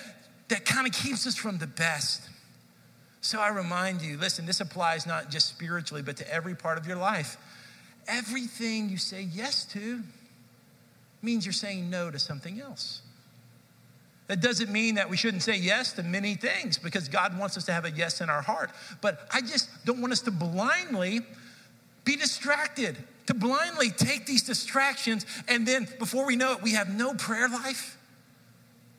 that 0.48 0.64
kind 0.64 0.86
of 0.86 0.92
keeps 0.92 1.26
us 1.26 1.36
from 1.36 1.58
the 1.58 1.66
best. 1.66 2.28
So 3.20 3.40
I 3.40 3.48
remind 3.48 4.02
you 4.02 4.18
listen, 4.18 4.46
this 4.46 4.60
applies 4.60 5.06
not 5.06 5.30
just 5.30 5.48
spiritually, 5.48 6.02
but 6.02 6.16
to 6.18 6.32
every 6.32 6.54
part 6.54 6.76
of 6.76 6.86
your 6.86 6.96
life. 6.96 7.36
Everything 8.08 8.88
you 8.88 8.98
say 8.98 9.22
yes 9.22 9.64
to 9.66 10.02
means 11.22 11.46
you're 11.46 11.52
saying 11.52 11.88
no 11.88 12.10
to 12.10 12.18
something 12.18 12.60
else. 12.60 13.00
That 14.26 14.40
doesn't 14.40 14.70
mean 14.70 14.96
that 14.96 15.10
we 15.10 15.16
shouldn't 15.16 15.42
say 15.42 15.56
yes 15.56 15.92
to 15.94 16.02
many 16.02 16.34
things 16.34 16.78
because 16.78 17.08
God 17.08 17.38
wants 17.38 17.56
us 17.56 17.64
to 17.66 17.72
have 17.72 17.84
a 17.84 17.90
yes 17.90 18.20
in 18.20 18.30
our 18.30 18.42
heart. 18.42 18.70
But 19.00 19.20
I 19.30 19.40
just 19.40 19.68
don't 19.84 20.00
want 20.00 20.12
us 20.12 20.22
to 20.22 20.30
blindly 20.30 21.20
be 22.04 22.16
distracted, 22.16 22.96
to 23.26 23.34
blindly 23.34 23.90
take 23.90 24.26
these 24.26 24.42
distractions, 24.42 25.24
and 25.48 25.66
then 25.66 25.86
before 25.98 26.26
we 26.26 26.36
know 26.36 26.52
it, 26.52 26.62
we 26.62 26.72
have 26.72 26.88
no 26.88 27.14
prayer 27.14 27.48
life. 27.48 27.96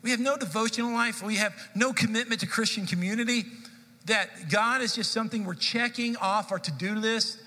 We 0.02 0.12
have 0.12 0.20
no 0.20 0.38
devotional 0.38 0.92
life. 0.92 1.24
We 1.24 1.38
have 1.38 1.54
no 1.76 1.94
commitment 1.94 2.42
to 2.42 2.48
Christian 2.48 2.86
community. 2.86 3.46
That 4.06 4.50
God 4.50 4.82
is 4.82 4.94
just 4.96 5.12
something 5.12 5.46
we're 5.46 5.54
checking 5.54 6.18
off 6.18 6.52
our 6.52 6.60
to 6.60 6.72
do 6.74 6.94
list 6.94 7.40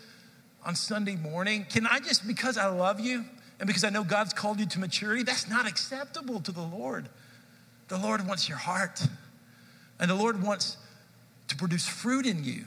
on 0.65 0.75
Sunday 0.75 1.17
morning. 1.17 1.67
Can 1.69 1.87
I 1.87 2.01
just, 2.01 2.27
because 2.27 2.57
I 2.57 2.67
love 2.67 2.99
you 2.99 3.25
and 3.61 3.67
because 3.67 3.85
I 3.85 3.91
know 3.91 4.05
God's 4.05 4.33
called 4.33 4.59
you 4.59 4.67
to 4.67 4.81
maturity, 4.81 5.23
that's 5.23 5.49
not 5.49 5.69
acceptable 5.69 6.41
to 6.41 6.53
the 6.53 6.63
Lord. 6.63 7.09
The 7.89 7.99
Lord 7.99 8.27
wants 8.27 8.49
your 8.49 8.59
heart, 8.59 9.07
and 10.01 10.11
the 10.11 10.15
Lord 10.15 10.43
wants 10.43 10.77
to 11.49 11.57
produce 11.57 11.87
fruit 11.87 12.27
in 12.27 12.43
you. 12.43 12.65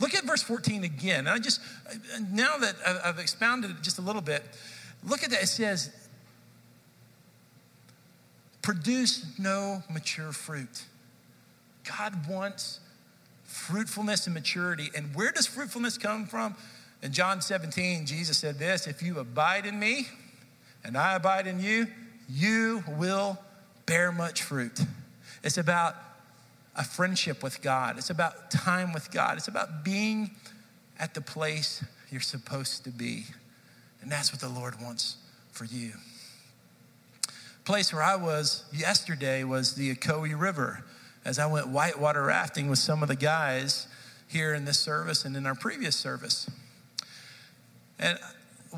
Look 0.00 0.14
at 0.14 0.24
verse 0.24 0.42
14 0.42 0.84
again. 0.84 1.20
And 1.20 1.28
I 1.28 1.38
just, 1.38 1.60
now 2.32 2.56
that 2.56 2.74
I've 3.04 3.18
expounded 3.18 3.70
it 3.70 3.82
just 3.82 3.98
a 3.98 4.02
little 4.02 4.22
bit, 4.22 4.42
look 5.06 5.22
at 5.22 5.30
that. 5.30 5.42
It 5.42 5.48
says, 5.48 5.90
produce 8.62 9.38
no 9.38 9.82
mature 9.90 10.32
fruit. 10.32 10.84
God 11.98 12.28
wants 12.28 12.80
fruitfulness 13.44 14.26
and 14.26 14.34
maturity. 14.34 14.90
And 14.94 15.14
where 15.14 15.32
does 15.32 15.46
fruitfulness 15.46 15.98
come 15.98 16.26
from? 16.26 16.56
In 17.02 17.12
John 17.12 17.40
17, 17.40 18.06
Jesus 18.06 18.38
said 18.38 18.58
this 18.58 18.86
If 18.86 19.02
you 19.02 19.18
abide 19.18 19.66
in 19.66 19.78
me 19.78 20.08
and 20.84 20.96
I 20.96 21.14
abide 21.14 21.46
in 21.46 21.60
you, 21.60 21.86
you 22.28 22.84
will 22.88 23.38
bear 23.86 24.12
much 24.12 24.42
fruit. 24.42 24.78
It's 25.42 25.58
about 25.58 25.96
a 26.76 26.84
friendship 26.84 27.42
with 27.42 27.62
God. 27.62 27.98
It's 27.98 28.10
about 28.10 28.50
time 28.50 28.92
with 28.92 29.10
God. 29.10 29.36
It's 29.36 29.48
about 29.48 29.84
being 29.84 30.30
at 30.98 31.14
the 31.14 31.20
place 31.20 31.84
you're 32.10 32.20
supposed 32.20 32.84
to 32.84 32.90
be. 32.90 33.24
And 34.02 34.10
that's 34.10 34.32
what 34.32 34.40
the 34.40 34.48
Lord 34.48 34.80
wants 34.80 35.16
for 35.52 35.64
you. 35.64 35.92
Place 37.64 37.92
where 37.92 38.02
I 38.02 38.16
was 38.16 38.64
yesterday 38.72 39.44
was 39.44 39.74
the 39.74 39.94
Ocoee 39.94 40.38
River 40.38 40.84
as 41.24 41.38
I 41.38 41.46
went 41.46 41.68
whitewater 41.68 42.22
rafting 42.24 42.70
with 42.70 42.78
some 42.78 43.02
of 43.02 43.08
the 43.08 43.16
guys 43.16 43.86
here 44.26 44.54
in 44.54 44.64
this 44.64 44.78
service 44.78 45.24
and 45.24 45.36
in 45.36 45.46
our 45.46 45.54
previous 45.54 45.96
service. 45.96 46.48
And 47.98 48.18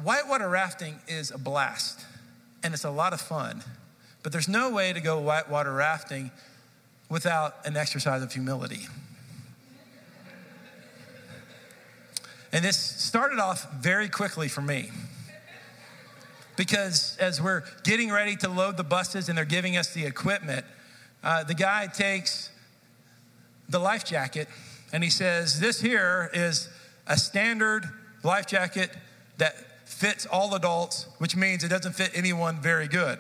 whitewater 0.03 0.49
rafting 0.49 0.99
is 1.07 1.31
a 1.31 1.39
blast 1.39 2.05
and 2.63 2.75
it's 2.75 2.85
a 2.85 2.91
lot 2.91 3.13
of 3.13 3.21
fun. 3.21 3.63
But 4.23 4.33
there's 4.33 4.49
no 4.49 4.71
way 4.71 4.93
to 4.93 5.01
go 5.01 5.21
whitewater 5.21 5.73
rafting 5.73 6.31
without 7.13 7.67
an 7.67 7.77
exercise 7.77 8.23
of 8.23 8.33
humility. 8.33 8.89
And 12.55 12.65
this 12.65 12.79
started 12.79 13.39
off 13.39 13.71
very 13.75 14.09
quickly 14.09 14.49
for 14.49 14.63
me. 14.63 14.91
Because 16.57 17.19
as 17.19 17.41
we're 17.41 17.65
getting 17.85 18.11
ready 18.11 18.35
to 18.37 18.49
load 18.49 18.79
the 18.79 18.85
buses 18.85 19.29
and 19.29 19.37
they're 19.37 19.45
giving 19.45 19.77
us 19.77 19.93
the 19.93 20.07
equipment, 20.07 20.65
uh, 21.23 21.45
the 21.45 21.53
guy 21.53 21.87
takes 21.87 22.51
the 23.69 23.79
life 23.79 24.07
jacket 24.07 24.49
and 24.91 25.05
he 25.05 25.11
says, 25.11 25.61
This 25.61 25.83
here 25.83 26.31
is 26.33 26.71
a 27.07 27.19
standard 27.19 27.85
life 28.23 28.47
jacket 28.47 28.91
that 29.37 29.55
fits 29.87 30.25
all 30.25 30.55
adults, 30.55 31.09
which 31.19 31.37
means 31.37 31.63
it 31.63 31.69
doesn't 31.69 31.95
fit 31.95 32.11
anyone 32.15 32.63
very 32.63 32.89
good. 32.89 33.19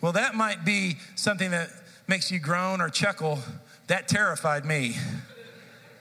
Well, 0.00 0.12
that 0.12 0.34
might 0.34 0.64
be 0.64 0.96
something 1.14 1.52
that 1.52 1.70
makes 2.06 2.30
you 2.30 2.38
groan 2.38 2.80
or 2.80 2.88
chuckle. 2.88 3.38
That 3.86 4.08
terrified 4.08 4.64
me. 4.64 4.96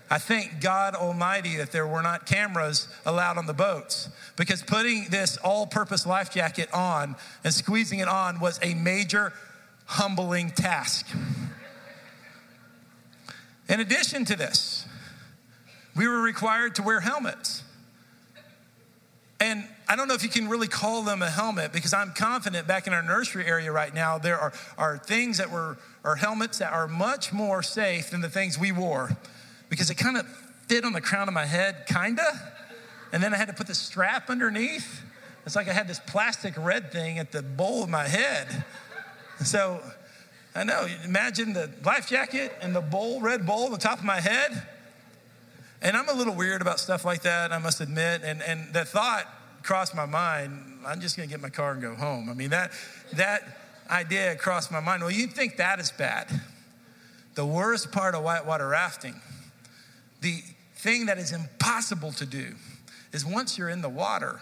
I 0.10 0.18
thank 0.18 0.60
God 0.60 0.94
Almighty 0.94 1.56
that 1.56 1.72
there 1.72 1.88
were 1.88 2.02
not 2.02 2.26
cameras 2.26 2.90
allowed 3.06 3.38
on 3.38 3.46
the 3.46 3.54
boats 3.54 4.10
because 4.36 4.62
putting 4.62 5.06
this 5.10 5.38
all 5.38 5.66
purpose 5.66 6.06
life 6.06 6.30
jacket 6.32 6.70
on 6.74 7.16
and 7.46 7.54
squeezing 7.54 8.00
it 8.00 8.10
on 8.10 8.42
was 8.42 8.60
a 8.62 8.74
major 8.74 9.32
humbling 9.86 10.50
task. 10.50 11.08
In 13.70 13.80
addition 13.80 14.26
to 14.26 14.36
this, 14.36 14.86
we 15.96 16.08
were 16.10 16.22
required 16.22 16.76
to 16.76 16.84
wear 16.84 17.00
helmets. 17.00 17.64
And 19.40 19.66
I 19.92 19.98
don't 19.98 20.08
know 20.08 20.14
if 20.14 20.24
you 20.24 20.30
can 20.30 20.48
really 20.48 20.70
call 20.70 21.02
them 21.02 21.22
a 21.22 21.30
helmet 21.30 21.74
because 21.74 21.94
I'm 21.94 22.14
confident 22.14 22.66
back 22.66 22.88
in 22.88 22.94
our 22.94 23.04
nursery 23.04 23.46
area 23.46 23.74
right 23.74 23.94
now, 23.94 24.18
there 24.18 24.40
are, 24.40 24.54
are 24.78 24.98
things 24.98 25.38
that 25.40 25.52
were, 25.52 25.78
are 26.06 26.16
helmets 26.16 26.60
that 26.60 26.72
are 26.72 26.88
much 26.88 27.34
more 27.34 27.62
safe 27.62 28.10
than 28.10 28.22
the 28.22 28.30
things 28.30 28.58
we 28.58 28.72
wore 28.72 29.18
because 29.68 29.90
it 29.90 29.96
kind 29.96 30.16
of 30.16 30.26
fit 30.70 30.86
on 30.86 30.94
the 30.94 31.02
crown 31.02 31.28
of 31.28 31.34
my 31.34 31.46
head, 31.46 31.86
kinda. 31.88 32.24
And 33.12 33.22
then 33.22 33.34
I 33.34 33.38
had 33.38 33.50
to 33.50 33.54
put 33.54 33.68
the 33.68 33.76
strap 33.76 34.30
underneath. 34.30 35.04
It's 35.46 35.58
like 35.58 35.68
I 35.68 35.74
had 35.74 35.90
this 35.90 36.00
plastic 36.08 36.54
red 36.58 36.94
thing 36.94 37.20
at 37.20 37.34
the 37.34 37.42
bowl 37.42 37.84
of 37.84 37.90
my 37.90 38.08
head. 38.08 38.64
So 39.44 39.82
I 40.56 40.64
know, 40.64 40.88
imagine 41.04 41.52
the 41.52 41.70
life 41.84 42.08
jacket 42.08 42.54
and 42.62 42.74
the 42.74 42.80
bowl, 42.80 43.20
red 43.20 43.46
bowl 43.46 43.66
on 43.66 43.74
the 43.74 43.78
top 43.78 44.00
of 44.00 44.06
my 44.06 44.22
head. 44.22 44.66
And 45.82 45.98
I'm 45.98 46.08
a 46.08 46.14
little 46.14 46.36
weird 46.36 46.62
about 46.62 46.80
stuff 46.80 47.04
like 47.04 47.24
that, 47.24 47.52
I 47.52 47.58
must 47.58 47.82
admit. 47.82 48.22
And, 48.24 48.42
and 48.42 48.74
the 48.74 48.86
thought 48.86 49.26
crossed 49.64 49.96
my 49.96 50.06
mind, 50.06 50.80
I'm 50.86 51.02
just 51.02 51.16
gonna 51.16 51.28
get 51.28 51.42
my 51.42 51.50
car 51.50 51.72
and 51.72 51.82
go 51.82 51.96
home. 51.96 52.30
I 52.30 52.34
mean, 52.34 52.50
that, 52.52 52.72
that 53.14 53.44
idea 53.90 54.36
crossed 54.36 54.72
my 54.72 54.80
mind. 54.80 55.02
Well, 55.02 55.12
you'd 55.12 55.34
think 55.34 55.58
that 55.58 55.80
is 55.80 55.92
bad. 55.92 56.28
The 57.36 57.46
worst 57.46 57.92
part 57.92 58.16
of 58.16 58.24
whitewater 58.24 58.68
rafting, 58.68 59.16
the 60.22 60.42
thing 60.76 61.06
that 61.06 61.18
is 61.18 61.32
impossible 61.32 62.12
to 62.14 62.26
do, 62.26 62.56
is 63.14 63.26
once 63.26 63.58
you're 63.58 63.70
in 63.70 63.82
the 63.82 63.90
water, 63.90 64.42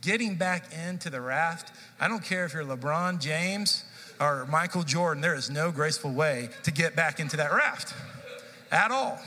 getting 0.00 0.36
back 0.36 0.72
into 0.86 1.10
the 1.10 1.20
raft, 1.20 1.72
I 2.00 2.08
don't 2.08 2.24
care 2.24 2.44
if 2.44 2.54
you're 2.54 2.64
LeBron 2.64 3.20
James 3.20 3.84
or 4.20 4.46
Michael 4.46 4.82
Jordan, 4.82 5.20
there 5.20 5.34
is 5.34 5.50
no 5.50 5.70
graceful 5.70 6.12
way 6.12 6.50
to 6.64 6.70
get 6.70 6.94
back 6.94 7.20
into 7.20 7.36
that 7.36 7.52
raft 7.52 7.94
at 8.70 8.90
all. 8.90 9.20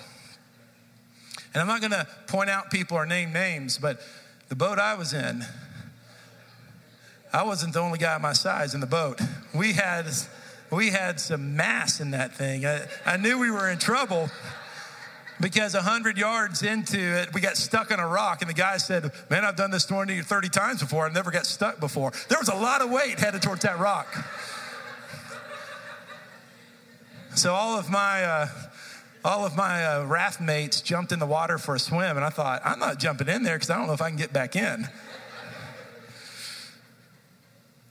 And 1.54 1.62
I'm 1.62 1.68
not 1.68 1.82
gonna 1.82 2.08
point 2.28 2.50
out 2.50 2.70
people 2.70 2.98
or 2.98 3.06
name 3.06 3.32
names, 3.32 3.78
but 3.78 4.02
the 4.50 4.56
boat 4.56 4.80
I 4.80 4.96
was 4.96 5.14
in, 5.14 5.44
I 7.34 7.44
wasn't 7.44 7.74
the 7.74 7.80
only 7.80 7.98
guy 7.98 8.18
my 8.18 8.34
size 8.34 8.74
in 8.74 8.80
the 8.80 8.88
boat. 8.88 9.20
We 9.54 9.74
had, 9.74 10.06
we 10.72 10.90
had 10.90 11.20
some 11.20 11.56
mass 11.56 12.00
in 12.00 12.12
that 12.12 12.34
thing. 12.34 12.66
I, 12.66 12.88
I 13.06 13.18
knew 13.18 13.40
we 13.40 13.52
were 13.52 13.70
in 13.70 13.78
trouble 13.78 14.30
because 15.42 15.74
100 15.74 16.18
yards 16.18 16.64
into 16.64 16.98
it, 16.98 17.34
we 17.34 17.42
got 17.42 17.58
stuck 17.58 17.92
on 17.92 18.00
a 18.00 18.08
rock. 18.08 18.42
And 18.42 18.50
the 18.50 18.54
guy 18.54 18.78
said, 18.78 19.12
Man, 19.30 19.44
I've 19.44 19.58
done 19.58 19.72
this 19.72 19.86
20 19.86 20.20
or 20.20 20.24
30 20.24 20.50
times 20.50 20.80
before. 20.82 21.06
I've 21.06 21.14
never 21.14 21.32
got 21.32 21.46
stuck 21.46 21.80
before. 21.80 22.14
There 22.30 22.40
was 22.40 22.48
a 22.48 22.56
lot 22.56 22.82
of 22.82 22.90
weight 22.90 23.20
headed 23.20 23.42
towards 23.42 23.64
that 23.64 23.80
rock. 23.80 24.08
So 27.36 27.54
all 27.54 27.78
of 27.78 27.90
my 27.90 28.24
uh, 28.24 28.48
all 29.26 29.44
of 29.44 29.58
my 29.58 29.84
uh, 29.84 30.06
raft 30.06 30.40
mates 30.40 30.82
jumped 30.82 31.12
in 31.12 31.18
the 31.18 31.26
water 31.26 31.58
for 31.58 31.74
a 31.74 31.80
swim, 31.80 32.16
and 32.16 32.24
I 32.24 32.30
thought, 32.30 32.62
I'm 32.64 32.78
not 32.78 33.00
jumping 33.00 33.28
in 33.28 33.42
there 33.42 33.56
because 33.56 33.72
I 33.72 33.78
don't 33.78 33.88
know 33.88 33.94
if 33.94 34.02
I 34.02 34.10
can 34.10 34.18
get 34.18 34.32
back 34.32 34.56
in. 34.56 34.88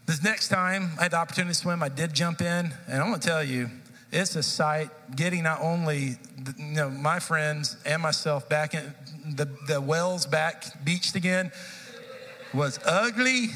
this 0.06 0.22
next 0.22 0.48
time 0.48 0.92
I 0.96 1.02
had 1.02 1.10
the 1.10 1.16
opportunity 1.16 1.52
to 1.52 1.58
swim, 1.58 1.82
I 1.82 1.88
did 1.88 2.14
jump 2.14 2.40
in, 2.40 2.72
and 2.86 3.02
I'm 3.02 3.10
gonna 3.10 3.18
tell 3.18 3.42
you, 3.42 3.68
it's 4.12 4.36
a 4.36 4.44
sight 4.44 4.90
getting 5.16 5.42
not 5.42 5.60
only 5.60 6.18
you 6.56 6.64
know 6.74 6.88
my 6.88 7.18
friends 7.18 7.76
and 7.84 8.00
myself 8.00 8.48
back 8.48 8.72
in 8.72 8.94
the, 9.34 9.48
the 9.66 9.80
wells 9.80 10.26
back 10.26 10.84
beached 10.84 11.16
again 11.16 11.50
was 12.52 12.78
ugly 12.84 13.48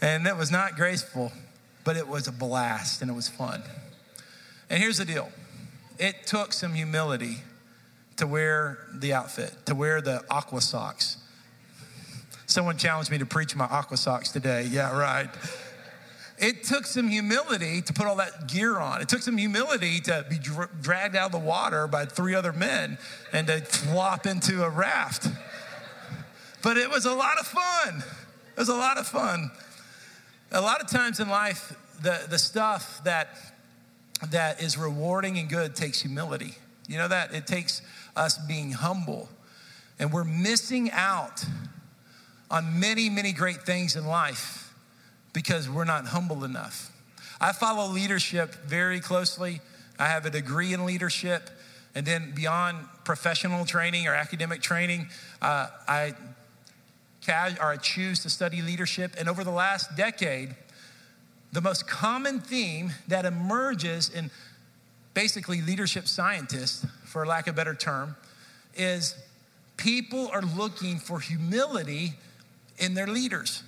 and 0.00 0.26
it 0.26 0.36
was 0.38 0.50
not 0.50 0.74
graceful 0.74 1.32
but 1.84 1.96
it 1.96 2.08
was 2.08 2.28
a 2.28 2.32
blast 2.32 3.02
and 3.02 3.10
it 3.10 3.14
was 3.14 3.28
fun 3.28 3.62
and 4.70 4.82
here's 4.82 4.96
the 4.96 5.04
deal 5.04 5.30
it 5.98 6.26
took 6.26 6.52
some 6.52 6.74
humility 6.74 7.38
to 8.16 8.26
wear 8.26 8.78
the 8.94 9.12
outfit, 9.12 9.54
to 9.66 9.74
wear 9.74 10.00
the 10.00 10.24
aqua 10.30 10.60
socks. 10.60 11.18
Someone 12.46 12.78
challenged 12.78 13.10
me 13.10 13.18
to 13.18 13.26
preach 13.26 13.54
my 13.56 13.64
aqua 13.66 13.96
socks 13.96 14.30
today. 14.30 14.66
Yeah, 14.70 14.96
right. 14.96 15.28
it 16.38 16.64
took 16.64 16.86
some 16.86 17.08
humility 17.08 17.82
to 17.82 17.92
put 17.92 18.06
all 18.06 18.16
that 18.16 18.48
gear 18.48 18.78
on. 18.78 19.00
It 19.00 19.08
took 19.08 19.22
some 19.22 19.36
humility 19.36 20.00
to 20.02 20.24
be 20.28 20.38
dr- 20.38 20.70
dragged 20.80 21.16
out 21.16 21.26
of 21.26 21.32
the 21.32 21.46
water 21.46 21.86
by 21.86 22.04
three 22.04 22.34
other 22.34 22.52
men 22.52 22.98
and 23.32 23.46
to 23.48 23.60
flop 23.60 24.26
into 24.26 24.62
a 24.64 24.70
raft. 24.70 25.28
But 26.62 26.76
it 26.76 26.90
was 26.90 27.04
a 27.04 27.14
lot 27.14 27.38
of 27.38 27.46
fun. 27.46 28.02
It 28.56 28.58
was 28.58 28.68
a 28.68 28.74
lot 28.74 28.98
of 28.98 29.06
fun. 29.06 29.50
A 30.52 30.60
lot 30.60 30.80
of 30.80 30.88
times 30.88 31.20
in 31.20 31.28
life, 31.28 31.76
the, 32.02 32.26
the 32.28 32.38
stuff 32.38 33.02
that, 33.04 33.28
that 34.30 34.62
is 34.62 34.78
rewarding 34.78 35.38
and 35.38 35.48
good 35.48 35.76
takes 35.76 36.00
humility. 36.02 36.54
You 36.88 36.98
know 36.98 37.08
that? 37.08 37.34
It 37.34 37.46
takes 37.46 37.82
us 38.14 38.38
being 38.38 38.72
humble. 38.72 39.28
And 39.98 40.12
we're 40.12 40.24
missing 40.24 40.90
out 40.92 41.44
on 42.50 42.78
many, 42.78 43.08
many 43.10 43.32
great 43.32 43.62
things 43.62 43.96
in 43.96 44.06
life 44.06 44.74
because 45.32 45.68
we're 45.68 45.84
not 45.84 46.06
humble 46.06 46.44
enough. 46.44 46.92
I 47.40 47.52
follow 47.52 47.90
leadership 47.92 48.54
very 48.66 49.00
closely. 49.00 49.60
I 49.98 50.06
have 50.06 50.24
a 50.26 50.30
degree 50.30 50.72
in 50.72 50.86
leadership. 50.86 51.50
And 51.94 52.06
then 52.06 52.32
beyond 52.34 52.86
professional 53.04 53.64
training 53.64 54.06
or 54.06 54.14
academic 54.14 54.60
training, 54.60 55.08
uh, 55.40 55.68
I, 55.88 56.14
or 57.28 57.72
I 57.72 57.76
choose 57.78 58.20
to 58.20 58.30
study 58.30 58.62
leadership. 58.62 59.14
And 59.18 59.28
over 59.28 59.44
the 59.44 59.50
last 59.50 59.96
decade, 59.96 60.54
the 61.52 61.60
most 61.60 61.86
common 61.86 62.40
theme 62.40 62.92
that 63.08 63.24
emerges 63.24 64.08
in 64.08 64.30
basically 65.14 65.62
leadership 65.62 66.06
scientists, 66.06 66.84
for 67.04 67.24
lack 67.24 67.46
of 67.46 67.54
a 67.54 67.56
better 67.56 67.74
term, 67.74 68.16
is 68.74 69.16
people 69.76 70.28
are 70.28 70.42
looking 70.42 70.98
for 70.98 71.20
humility 71.20 72.12
in 72.78 72.94
their 72.94 73.06
leaders. 73.06 73.62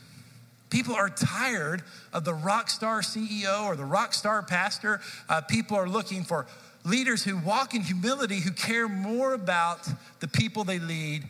People 0.71 0.95
are 0.95 1.09
tired 1.09 1.83
of 2.13 2.25
the 2.25 2.35
rock 2.35 2.69
star 2.69 3.01
CEO 3.01 3.65
or 3.65 3.77
the 3.77 3.85
rock 3.85 4.13
star 4.13 4.43
pastor. 4.43 5.01
Uh, 5.29 5.41
people 5.41 5.77
are 5.77 5.89
looking 5.89 6.25
for 6.25 6.47
leaders 6.85 7.25
who 7.25 7.37
walk 7.39 7.75
in 7.75 7.83
humility, 7.83 8.41
who 8.41 8.51
care 8.51 8.89
more 8.89 9.35
about 9.35 9.89
the 10.21 10.29
people 10.29 10.65
they 10.65 10.79
lead 10.79 11.25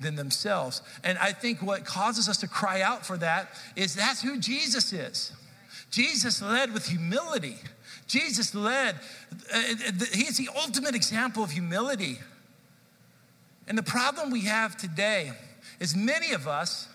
than 0.00 0.14
themselves. 0.16 0.82
And 1.02 1.18
I 1.18 1.32
think 1.32 1.62
what 1.62 1.84
causes 1.84 2.28
us 2.28 2.38
to 2.38 2.48
cry 2.48 2.82
out 2.82 3.04
for 3.04 3.16
that 3.18 3.48
is 3.76 3.94
that's 3.94 4.22
who 4.22 4.38
Jesus 4.38 4.92
is. 4.92 5.32
Jesus 5.94 6.42
led 6.42 6.74
with 6.74 6.86
humility. 6.86 7.56
Jesus 8.08 8.52
led, 8.52 8.96
uh, 9.54 9.62
he's 10.12 10.36
the 10.36 10.48
ultimate 10.56 10.96
example 10.96 11.44
of 11.44 11.52
humility. 11.52 12.18
And 13.68 13.78
the 13.78 13.82
problem 13.84 14.32
we 14.32 14.40
have 14.40 14.76
today 14.76 15.30
is 15.78 15.94
many 15.94 16.32
of 16.32 16.48
us 16.48 16.88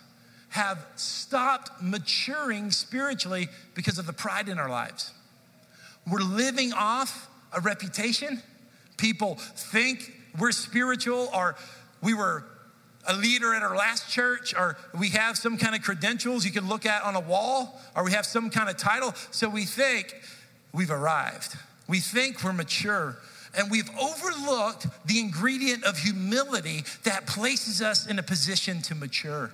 have 0.49 0.85
stopped 0.95 1.81
maturing 1.81 2.71
spiritually 2.71 3.47
because 3.73 3.99
of 3.99 4.05
the 4.05 4.11
pride 4.11 4.49
in 4.49 4.59
our 4.59 4.69
lives. 4.69 5.13
We're 6.11 6.19
living 6.19 6.73
off 6.73 7.29
a 7.53 7.61
reputation. 7.61 8.41
People 8.97 9.35
think 9.35 10.11
we're 10.37 10.51
spiritual 10.51 11.29
or 11.33 11.55
we 12.01 12.13
were 12.13 12.43
a 13.07 13.15
leader 13.15 13.53
at 13.53 13.63
our 13.63 13.75
last 13.75 14.09
church 14.09 14.53
or 14.53 14.77
we 14.97 15.09
have 15.09 15.37
some 15.37 15.57
kind 15.57 15.75
of 15.75 15.81
credentials 15.81 16.45
you 16.45 16.51
can 16.51 16.67
look 16.67 16.85
at 16.85 17.03
on 17.03 17.15
a 17.15 17.19
wall 17.19 17.79
or 17.95 18.03
we 18.03 18.11
have 18.11 18.25
some 18.25 18.49
kind 18.49 18.69
of 18.69 18.77
title. 18.77 19.13
So 19.31 19.49
we 19.49 19.65
think 19.65 20.15
we've 20.73 20.91
arrived. 20.91 21.57
We 21.87 21.99
think 21.99 22.43
we're 22.43 22.53
mature 22.53 23.17
and 23.57 23.71
we've 23.71 23.89
overlooked 23.99 24.87
the 25.07 25.19
ingredient 25.19 25.83
of 25.83 25.97
humility 25.97 26.83
that 27.03 27.25
places 27.25 27.81
us 27.81 28.05
in 28.05 28.19
a 28.19 28.23
position 28.23 28.81
to 28.83 28.95
mature. 28.95 29.51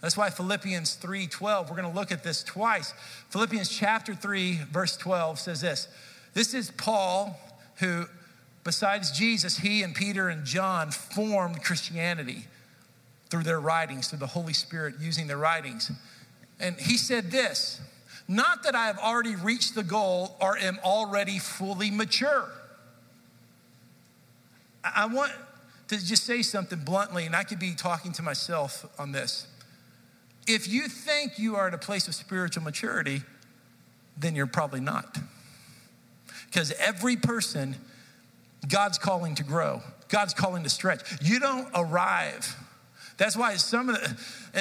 That's 0.00 0.16
why 0.16 0.30
Philippians 0.30 0.96
3:12, 0.96 1.68
we're 1.68 1.76
going 1.76 1.90
to 1.90 1.98
look 1.98 2.10
at 2.10 2.22
this 2.22 2.42
twice. 2.42 2.94
Philippians 3.28 3.68
chapter 3.68 4.14
3 4.14 4.60
verse 4.70 4.96
12 4.96 5.38
says 5.38 5.60
this. 5.60 5.88
This 6.32 6.54
is 6.54 6.70
Paul 6.70 7.38
who 7.76 8.06
besides 8.64 9.10
Jesus, 9.10 9.58
he 9.58 9.82
and 9.82 9.94
Peter 9.94 10.28
and 10.28 10.44
John 10.44 10.90
formed 10.90 11.62
Christianity 11.62 12.46
through 13.30 13.44
their 13.44 13.60
writings, 13.60 14.08
through 14.08 14.18
the 14.18 14.26
Holy 14.26 14.52
Spirit 14.52 14.96
using 15.00 15.26
their 15.26 15.38
writings. 15.38 15.90
And 16.58 16.76
he 16.76 16.96
said 16.96 17.30
this, 17.30 17.80
not 18.28 18.62
that 18.64 18.74
I 18.74 18.86
have 18.86 18.98
already 18.98 19.34
reached 19.34 19.74
the 19.74 19.82
goal 19.82 20.36
or 20.40 20.58
am 20.58 20.78
already 20.84 21.38
fully 21.38 21.90
mature. 21.90 22.48
I 24.84 25.06
want 25.06 25.32
to 25.88 26.04
just 26.04 26.24
say 26.24 26.42
something 26.42 26.78
bluntly, 26.80 27.26
and 27.26 27.34
I 27.34 27.42
could 27.42 27.58
be 27.58 27.74
talking 27.74 28.12
to 28.12 28.22
myself 28.22 28.86
on 28.98 29.12
this. 29.12 29.46
If 30.46 30.68
you 30.68 30.88
think 30.88 31.38
you 31.38 31.56
are 31.56 31.68
at 31.68 31.74
a 31.74 31.78
place 31.78 32.08
of 32.08 32.14
spiritual 32.14 32.62
maturity, 32.62 33.22
then 34.16 34.34
you're 34.34 34.46
probably 34.46 34.80
not. 34.80 35.18
Because 36.46 36.72
every 36.72 37.16
person, 37.16 37.76
God's 38.68 38.98
calling 38.98 39.34
to 39.36 39.44
grow, 39.44 39.82
God's 40.08 40.34
calling 40.34 40.62
to 40.62 40.70
stretch. 40.70 41.00
You 41.22 41.40
don't 41.40 41.68
arrive. 41.74 42.56
That's 43.20 43.36
why 43.36 43.54
some 43.56 43.90
of 43.90 43.96
the, 43.96 44.16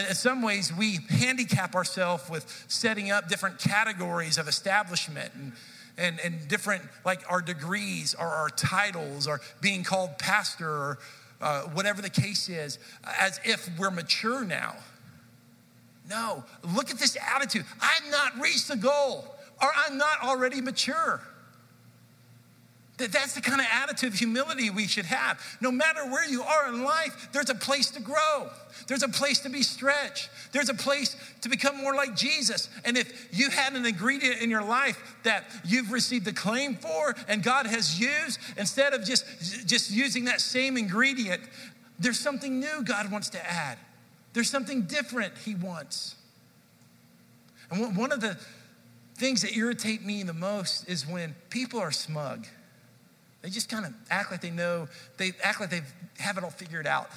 in 0.10 0.14
some 0.16 0.42
ways 0.42 0.76
we 0.76 1.00
handicap 1.08 1.76
ourselves 1.76 2.30
with 2.30 2.66
setting 2.68 3.10
up 3.10 3.30
different 3.30 3.58
categories 3.58 4.38
of 4.38 4.50
establishment 4.50 5.32
and, 5.34 5.54
and, 5.98 6.20
and 6.20 6.46
different, 6.50 6.82
like 7.06 7.22
our 7.32 7.42
degrees 7.42 8.16
or 8.20 8.28
our 8.28 8.50
titles 8.50 9.28
or 9.28 9.40
being 9.62 9.86
called 9.86 10.18
pastor 10.18 10.70
or 10.70 10.98
uh, 11.40 11.62
whatever 11.68 12.02
the 12.02 12.10
case 12.10 12.50
is, 12.50 12.80
as 13.18 13.40
if 13.46 13.70
we're 13.80 13.92
mature 13.92 14.44
now. 14.44 14.76
No, 16.10 16.44
look 16.76 16.92
at 16.92 17.00
this 17.00 17.16
attitude. 17.34 17.64
I've 17.80 18.12
not 18.12 18.42
reached 18.42 18.68
the 18.68 18.76
goal, 18.76 19.36
or 19.62 19.70
I'm 19.88 19.98
not 19.98 20.22
already 20.22 20.60
mature. 20.60 21.22
That's 23.00 23.34
the 23.34 23.42
kind 23.42 23.62
of 23.62 23.68
attitude 23.72 24.14
of 24.14 24.20
humility 24.20 24.70
we 24.70 24.88
should 24.88 25.06
have. 25.06 25.42
No 25.62 25.72
matter 25.72 26.06
where 26.06 26.30
you 26.30 26.44
are 26.44 26.68
in 26.68 26.84
life, 26.84 27.30
there's 27.32 27.50
a 27.50 27.56
place 27.56 27.90
to 27.92 28.02
grow. 28.02 28.50
There's 28.88 29.04
a 29.04 29.10
place 29.10 29.40
to 29.40 29.50
be 29.50 29.64
stretched. 29.64 30.30
There's 30.52 30.70
a 30.70 30.74
place 30.74 31.16
to 31.42 31.50
become 31.50 31.78
more 31.78 31.96
like 31.96 32.16
Jesus. 32.16 32.70
And 32.84 32.98
if 32.98 33.30
you 33.32 33.50
had 33.50 33.74
an 33.74 33.86
ingredient 33.86 34.42
in 34.42 34.50
your 34.50 34.64
life 34.64 35.18
that 35.24 35.46
you've 35.66 35.92
received 35.92 36.26
the 36.26 36.34
claim 36.34 36.76
for 36.76 37.16
and 37.28 37.42
God 37.42 37.66
has 37.66 38.00
used, 38.00 38.40
instead 38.58 38.94
of 38.94 39.06
just, 39.06 39.26
just 39.66 39.92
using 39.92 40.26
that 40.26 40.42
same 40.42 40.78
ingredient, 40.78 41.42
there's 42.00 42.20
something 42.20 42.60
new 42.60 42.84
God 42.84 43.12
wants 43.12 43.30
to 43.30 43.50
add. 43.50 43.78
There's 44.34 44.50
something 44.50 44.84
different 44.84 45.34
he 45.46 45.56
wants. 45.56 46.16
And 47.72 47.96
one 47.98 48.12
of 48.12 48.22
the 48.22 48.38
things 49.16 49.42
that 49.42 49.56
irritate 49.56 50.04
me 50.04 50.24
the 50.24 50.34
most 50.34 50.88
is 50.90 51.06
when 51.06 51.36
people 51.50 51.80
are 51.80 51.92
smug. 51.92 52.48
They 53.42 53.50
just 53.50 53.70
kind 53.70 53.86
of 53.86 53.94
act 54.10 54.32
like 54.32 54.42
they 54.42 54.52
know, 54.52 54.88
they 55.18 55.32
act 55.44 55.60
like 55.60 55.70
they 55.70 55.82
have 56.18 56.38
it 56.38 56.44
all 56.44 56.50
figured 56.50 56.88
out. 56.88 57.10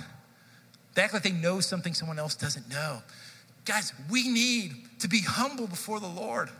They 0.95 1.03
act 1.03 1.15
like 1.15 1.23
they 1.23 1.33
know 1.33 1.61
something 1.61 1.95
someone 1.95 2.19
else 2.19 2.35
doesn't 2.35 2.69
know. 2.69 3.03
Guys, 3.65 3.93
we 4.11 4.29
need 4.29 4.73
to 5.01 5.09
be 5.09 5.21
humble 5.21 5.67
before 5.67 6.01
the 6.01 6.09
Lord 6.09 6.51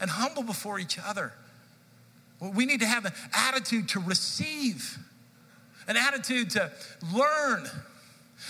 and 0.00 0.10
humble 0.10 0.42
before 0.42 0.78
each 0.78 0.98
other. 0.98 1.32
We 2.40 2.66
need 2.66 2.80
to 2.80 2.86
have 2.86 3.04
an 3.04 3.12
attitude 3.32 3.88
to 3.90 4.00
receive, 4.00 4.98
an 5.86 5.96
attitude 5.96 6.50
to 6.50 6.72
learn, 7.14 7.68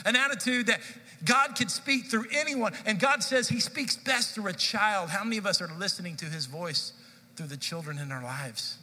an 0.07 0.17
attitude 0.17 0.67
that 0.67 0.81
God 1.25 1.55
can 1.55 1.69
speak 1.69 2.07
through 2.07 2.25
anyone. 2.33 2.73
And 2.87 2.99
God 2.99 3.23
says 3.23 3.49
He 3.49 3.61
speaks 3.61 3.97
best 3.97 4.35
through 4.35 4.49
a 4.49 4.53
child. 4.53 5.11
How 5.11 5.25
many 5.25 5.37
of 5.37 5.47
us 5.47 5.61
are 5.61 5.71
listening 5.79 6.17
to 6.17 6.25
His 6.25 6.47
voice 6.47 6.93
through 7.37 7.49
the 7.49 7.57
children 7.57 7.99
in 7.99 8.11
our 8.11 8.23
lives? 8.23 8.79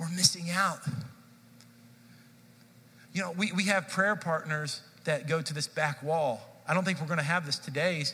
We're 0.00 0.08
missing 0.08 0.50
out. 0.50 0.78
You 3.12 3.20
know, 3.20 3.32
we, 3.32 3.52
we 3.52 3.64
have 3.64 3.88
prayer 3.90 4.16
partners 4.16 4.80
that 5.04 5.28
go 5.28 5.42
to 5.42 5.52
this 5.52 5.66
back 5.66 6.02
wall. 6.02 6.40
I 6.66 6.72
don't 6.72 6.84
think 6.84 7.02
we're 7.02 7.06
going 7.06 7.18
to 7.18 7.24
have 7.24 7.44
this 7.44 7.58
today, 7.58 8.04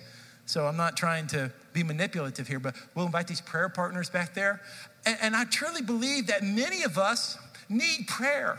so 0.46 0.66
I'm 0.66 0.77
not 0.77 0.96
trying 0.96 1.29
to 1.29 1.53
be 1.72 1.85
manipulative 1.85 2.49
here, 2.49 2.59
but 2.59 2.75
we'll 2.96 3.07
invite 3.07 3.29
these 3.29 3.40
prayer 3.40 3.68
partners 3.68 4.11
back 4.11 4.35
there. 4.35 4.62
And, 5.05 5.16
and 5.22 5.37
I 5.37 5.44
truly 5.44 5.81
believe 5.81 6.27
that 6.27 6.42
many 6.42 6.83
of 6.83 6.99
us 6.99 7.38
need 7.68 8.09
prayer. 8.09 8.59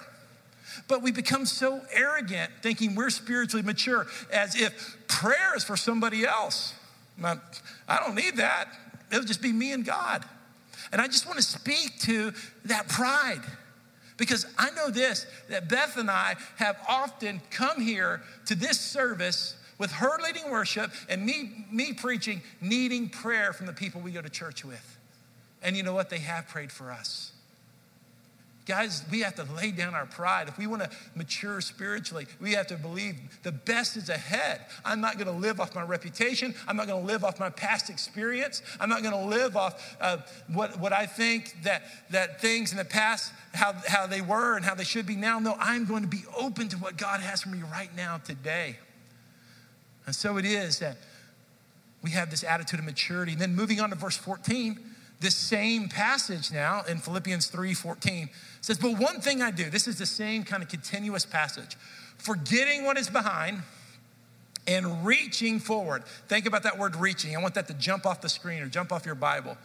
But 0.88 1.02
we 1.02 1.12
become 1.12 1.46
so 1.46 1.82
arrogant 1.92 2.52
thinking 2.62 2.96
we're 2.96 3.10
spiritually 3.10 3.64
mature 3.64 4.08
as 4.32 4.56
if 4.56 4.98
prayer 5.10 5.54
is 5.56 5.66
for 5.66 5.76
somebody 5.76 6.26
else. 6.26 6.74
I 7.22 8.00
don't 8.00 8.16
need 8.16 8.38
that. 8.38 8.70
It'll 9.12 9.26
just 9.26 9.42
be 9.42 9.52
me 9.52 9.74
and 9.74 9.84
God. 9.84 10.24
And 10.92 11.02
I 11.02 11.08
just 11.08 11.26
want 11.26 11.38
to 11.38 11.44
speak 11.44 12.00
to 12.02 12.34
that 12.66 12.88
pride. 12.88 13.42
Because 14.18 14.48
I 14.58 14.72
know 14.72 14.90
this 14.90 15.28
that 15.50 15.70
Beth 15.70 15.98
and 15.98 16.10
I 16.10 16.36
have 16.58 16.78
often 16.90 17.42
come 17.52 17.80
here 17.80 18.22
to 18.48 18.56
this 18.56 18.80
service 18.80 19.56
with 19.78 19.92
her 19.92 20.18
leading 20.24 20.50
worship 20.50 20.92
and 21.08 21.24
me, 21.24 21.66
me 21.72 21.94
preaching, 21.94 22.42
needing 22.60 23.10
prayer 23.10 23.54
from 23.54 23.68
the 23.68 23.74
people 23.74 24.02
we 24.02 24.12
go 24.12 24.22
to 24.22 24.30
church 24.30 24.66
with. 24.66 24.98
And 25.62 25.78
you 25.78 25.84
know 25.84 25.94
what? 25.94 26.10
They 26.10 26.20
have 26.20 26.48
prayed 26.48 26.72
for 26.72 26.92
us. 26.92 27.32
Guys, 28.68 29.06
we 29.10 29.22
have 29.22 29.34
to 29.36 29.48
lay 29.56 29.72
down 29.72 29.96
our 29.96 30.06
pride. 30.06 30.50
If 30.50 30.58
we 30.58 30.68
want 30.68 30.84
to 30.84 30.90
mature 31.16 31.62
spiritually, 31.62 32.28
we 32.42 32.52
have 32.52 32.68
to 32.68 32.76
believe 32.76 33.16
the 33.44 33.54
best 33.54 33.96
is 33.96 34.10
ahead. 34.10 34.60
I'm 34.84 35.00
not 35.00 35.14
going 35.18 35.28
to 35.28 35.32
live 35.32 35.62
off 35.62 35.74
my 35.74 35.84
reputation. 35.84 36.54
I'm 36.68 36.76
not 36.76 36.86
going 36.86 37.02
to 37.02 37.08
live 37.08 37.24
off 37.24 37.40
my 37.40 37.50
past 37.50 37.90
experience. 37.90 38.62
I'm 38.82 38.90
not 38.90 39.04
going 39.04 39.14
to 39.14 39.26
live 39.26 39.56
off 39.56 39.96
uh, 40.02 40.18
what, 40.52 40.78
what 40.82 40.92
I 40.92 41.06
think 41.06 41.64
that, 41.64 41.84
that 42.10 42.42
things 42.42 42.74
in 42.74 42.78
the 42.78 42.84
past, 42.84 43.32
how, 43.54 43.72
how 43.88 44.06
they 44.06 44.20
were 44.20 44.58
and 44.58 44.66
how 44.66 44.76
they 44.76 44.84
should 44.84 45.06
be 45.06 45.16
now. 45.16 45.40
No, 45.40 45.56
I'm 45.60 45.86
going 45.86 46.02
to 46.02 46.10
be 46.10 46.26
open 46.38 46.68
to 46.68 46.78
what 46.78 46.98
God 46.98 47.22
has 47.22 47.44
for 47.44 47.50
me 47.50 47.62
right 47.72 47.96
now, 47.96 48.18
today. 48.18 48.80
And 50.06 50.14
so 50.14 50.36
it 50.36 50.46
is 50.46 50.80
that 50.80 50.98
we 52.04 52.12
have 52.12 52.30
this 52.32 52.44
attitude 52.44 52.80
of 52.80 52.86
maturity. 52.86 53.32
And 53.32 53.40
then 53.40 53.56
moving 53.56 53.80
on 53.80 53.92
to 53.92 53.96
verse 53.96 54.18
14, 54.18 54.78
this 55.20 55.36
same 55.36 55.90
passage 55.90 56.52
now 56.52 56.84
in 56.88 57.00
Philippians 57.00 57.48
3 57.48 57.74
14 57.74 58.30
says, 58.62 58.78
But 58.78 59.00
one 59.00 59.20
thing 59.20 59.42
I 59.42 59.52
do, 59.52 59.70
this 59.70 59.88
is 59.88 59.98
the 59.98 60.06
same 60.06 60.44
kind 60.44 60.62
of 60.62 60.70
continuous 60.70 61.26
passage, 61.26 61.76
forgetting 62.18 62.86
what 62.86 62.98
is 62.98 63.10
behind 63.10 63.64
and 64.68 65.06
reaching 65.06 65.60
forward. 65.60 66.04
Think 66.28 66.46
about 66.46 66.64
that 66.64 66.78
word 66.78 66.96
reaching. 66.96 67.36
I 67.36 67.42
want 67.42 67.56
that 67.56 67.68
to 67.68 67.74
jump 67.74 68.06
off 68.06 68.22
the 68.22 68.30
screen 68.30 68.62
or 68.62 68.68
jump 68.68 68.92
off 68.92 69.06
your 69.06 69.16
Bible. 69.16 69.58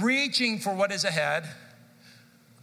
Reaching 0.00 0.58
for 0.58 0.74
what 0.74 0.92
is 0.92 1.04
ahead, 1.04 1.46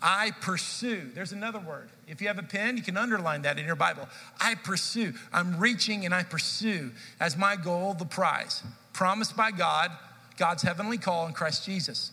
I 0.02 0.32
pursue. 0.42 1.12
There's 1.14 1.34
another 1.34 1.60
word. 1.60 1.90
If 2.08 2.22
you 2.22 2.28
have 2.28 2.40
a 2.40 2.44
pen, 2.44 2.78
you 2.78 2.84
can 2.84 2.98
underline 2.98 3.44
that 3.44 3.60
in 3.60 3.66
your 3.66 3.76
Bible. 3.76 4.08
I 4.40 4.56
pursue. 4.56 5.14
I'm 5.32 5.60
reaching 5.60 6.06
and 6.06 6.16
I 6.16 6.24
pursue 6.24 6.92
as 7.20 7.38
my 7.38 7.56
goal 7.56 7.94
the 7.94 8.06
prize 8.06 8.64
promised 8.94 9.38
by 9.38 9.52
God 9.52 9.92
God's 10.42 10.64
heavenly 10.64 10.98
call 10.98 11.28
in 11.28 11.34
Christ 11.34 11.68
Jesus. 11.68 12.10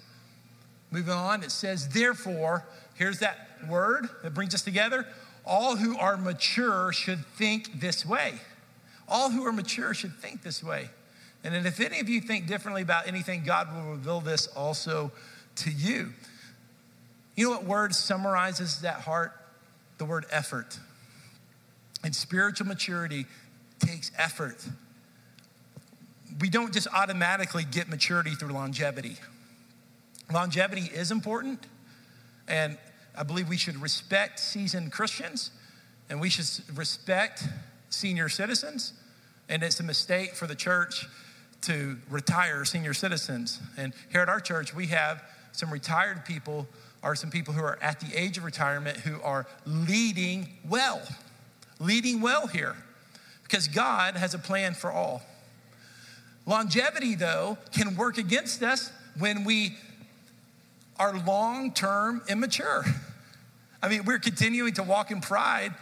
Moving 0.91 1.15
on, 1.15 1.43
it 1.43 1.51
says, 1.51 1.89
therefore, 1.89 2.63
here's 2.95 3.21
that 3.21 3.49
word 3.67 4.07
that 4.23 4.35
brings 4.35 4.55
us 4.55 4.61
together. 4.61 5.07
All 5.47 5.77
who 5.77 5.97
are 5.97 6.19
mature 6.19 6.93
should 6.93 7.25
think 7.25 7.81
this 7.81 8.05
way. 8.05 8.35
All 9.09 9.31
who 9.31 9.47
are 9.47 9.53
mature 9.53 9.95
should 9.95 10.15
think 10.17 10.43
this 10.43 10.63
way. 10.63 10.91
And 11.43 11.55
if 11.67 11.81
any 11.81 12.01
of 12.01 12.11
you 12.11 12.21
think 12.21 12.47
differently 12.47 12.83
about 12.83 13.09
anything, 13.09 13.45
God 13.45 13.75
will 13.75 13.93
reveal 13.93 14.21
this 14.21 14.47
also 14.49 15.11
to 15.57 15.71
you. 15.71 16.13
You 17.35 17.47
know 17.47 17.51
what 17.53 17.65
word 17.65 17.95
summarizes 17.95 18.83
that 18.83 19.01
heart? 19.01 19.33
The 19.97 20.05
word 20.05 20.27
effort. 20.31 20.79
And 22.05 22.15
spiritual 22.15 22.67
maturity 22.67 23.25
takes 23.79 24.13
effort 24.19 24.69
we 26.41 26.49
don't 26.49 26.73
just 26.73 26.89
automatically 26.93 27.65
get 27.65 27.89
maturity 27.89 28.31
through 28.31 28.53
longevity. 28.53 29.17
Longevity 30.33 30.83
is 30.83 31.11
important, 31.11 31.67
and 32.47 32.79
I 33.17 33.23
believe 33.23 33.49
we 33.49 33.57
should 33.57 33.77
respect 33.81 34.39
seasoned 34.39 34.93
Christians 34.93 35.51
and 36.11 36.21
we 36.21 36.31
should 36.31 36.47
respect 36.77 37.45
senior 37.91 38.29
citizens. 38.29 38.93
And 39.49 39.63
it's 39.63 39.81
a 39.81 39.83
mistake 39.83 40.35
for 40.35 40.47
the 40.47 40.55
church 40.55 41.07
to 41.63 41.99
retire 42.09 42.65
senior 42.65 42.95
citizens. 42.95 43.61
And 43.77 43.93
here 44.11 44.21
at 44.21 44.29
our 44.29 44.41
church, 44.41 44.75
we 44.75 44.87
have 44.87 45.23
some 45.53 45.71
retired 45.71 46.25
people 46.25 46.69
or 47.03 47.15
some 47.15 47.31
people 47.31 47.55
who 47.55 47.63
are 47.63 47.79
at 47.83 48.01
the 48.01 48.17
age 48.17 48.39
of 48.39 48.45
retirement 48.45 48.99
who 48.99 49.21
are 49.23 49.47
leading 49.67 50.49
well, 50.69 51.03
leading 51.81 52.21
well 52.21 52.47
here 52.47 52.77
because 53.43 53.69
God 53.69 54.17
has 54.17 54.35
a 54.35 54.39
plan 54.39 54.75
for 54.75 54.91
all. 54.91 55.23
Longevity, 56.49 57.15
though, 57.15 57.59
can 57.73 57.95
work 57.95 58.17
against 58.17 58.63
us 58.63 58.91
when 59.19 59.45
we 59.45 59.77
are 60.99 61.15
long 61.27 61.75
term 61.75 62.23
immature. 62.27 62.87
I 63.83 63.89
mean, 63.91 64.07
we're 64.07 64.19
continuing 64.19 64.73
to 64.75 64.83
walk 64.83 65.11
in 65.11 65.21
pride 65.21 65.75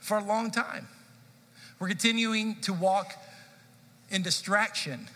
for 0.00 0.18
a 0.18 0.22
long 0.22 0.50
time. 0.50 0.86
We're 1.78 1.88
continuing 1.88 2.56
to 2.60 2.74
walk 2.74 3.14
in 4.10 4.20
distraction, 4.20 5.08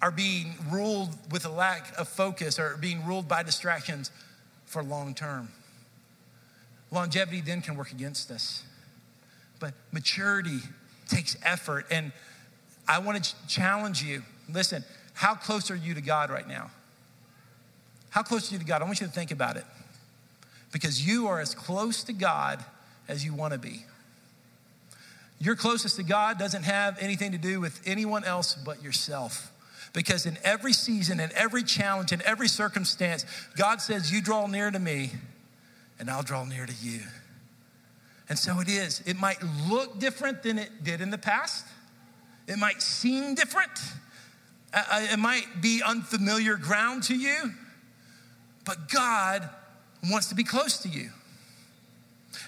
are 0.00 0.10
being 0.10 0.54
ruled 0.70 1.10
with 1.30 1.44
a 1.44 1.50
lack 1.50 1.92
of 1.98 2.08
focus, 2.08 2.58
or 2.58 2.78
being 2.80 3.04
ruled 3.04 3.28
by 3.28 3.42
distractions 3.42 4.10
for 4.64 4.82
long 4.82 5.14
term. 5.14 5.50
Longevity 6.90 7.42
then 7.42 7.60
can 7.60 7.76
work 7.76 7.92
against 7.92 8.30
us. 8.30 8.64
But 9.60 9.74
maturity 9.92 10.60
takes 11.06 11.36
effort. 11.42 11.84
And 11.90 12.12
I 12.88 12.98
want 13.00 13.22
to 13.22 13.46
challenge 13.46 14.02
you 14.02 14.22
Listen, 14.48 14.84
how 15.14 15.34
close 15.34 15.70
are 15.70 15.76
you 15.76 15.94
to 15.94 16.00
God 16.00 16.30
right 16.30 16.46
now? 16.46 16.70
How 18.10 18.22
close 18.22 18.50
are 18.50 18.54
you 18.54 18.58
to 18.58 18.64
God? 18.64 18.82
I 18.82 18.84
want 18.84 19.00
you 19.00 19.06
to 19.06 19.12
think 19.12 19.30
about 19.30 19.56
it. 19.56 19.64
Because 20.72 21.06
you 21.06 21.28
are 21.28 21.40
as 21.40 21.54
close 21.54 22.04
to 22.04 22.12
God 22.12 22.64
as 23.08 23.24
you 23.24 23.34
want 23.34 23.52
to 23.52 23.58
be. 23.58 23.84
Your 25.40 25.54
closest 25.54 25.96
to 25.96 26.02
God 26.02 26.38
doesn't 26.38 26.64
have 26.64 26.98
anything 27.00 27.32
to 27.32 27.38
do 27.38 27.60
with 27.60 27.80
anyone 27.86 28.24
else 28.24 28.54
but 28.54 28.82
yourself. 28.82 29.52
Because 29.92 30.26
in 30.26 30.36
every 30.44 30.72
season, 30.72 31.20
in 31.20 31.30
every 31.34 31.62
challenge, 31.62 32.12
in 32.12 32.22
every 32.22 32.48
circumstance, 32.48 33.24
God 33.56 33.80
says, 33.80 34.12
You 34.12 34.20
draw 34.20 34.46
near 34.46 34.70
to 34.70 34.78
me, 34.78 35.12
and 35.98 36.10
I'll 36.10 36.22
draw 36.22 36.44
near 36.44 36.66
to 36.66 36.74
you. 36.82 37.00
And 38.28 38.38
so 38.38 38.60
it 38.60 38.68
is. 38.68 39.02
It 39.06 39.18
might 39.18 39.38
look 39.68 39.98
different 39.98 40.42
than 40.42 40.58
it 40.58 40.84
did 40.84 41.00
in 41.00 41.10
the 41.10 41.18
past, 41.18 41.66
it 42.46 42.58
might 42.58 42.82
seem 42.82 43.34
different. 43.34 43.70
It 44.74 45.18
might 45.18 45.62
be 45.62 45.82
unfamiliar 45.84 46.56
ground 46.56 47.04
to 47.04 47.16
you, 47.16 47.52
but 48.64 48.88
God 48.88 49.48
wants 50.10 50.28
to 50.28 50.34
be 50.34 50.44
close 50.44 50.78
to 50.78 50.88
you. 50.88 51.10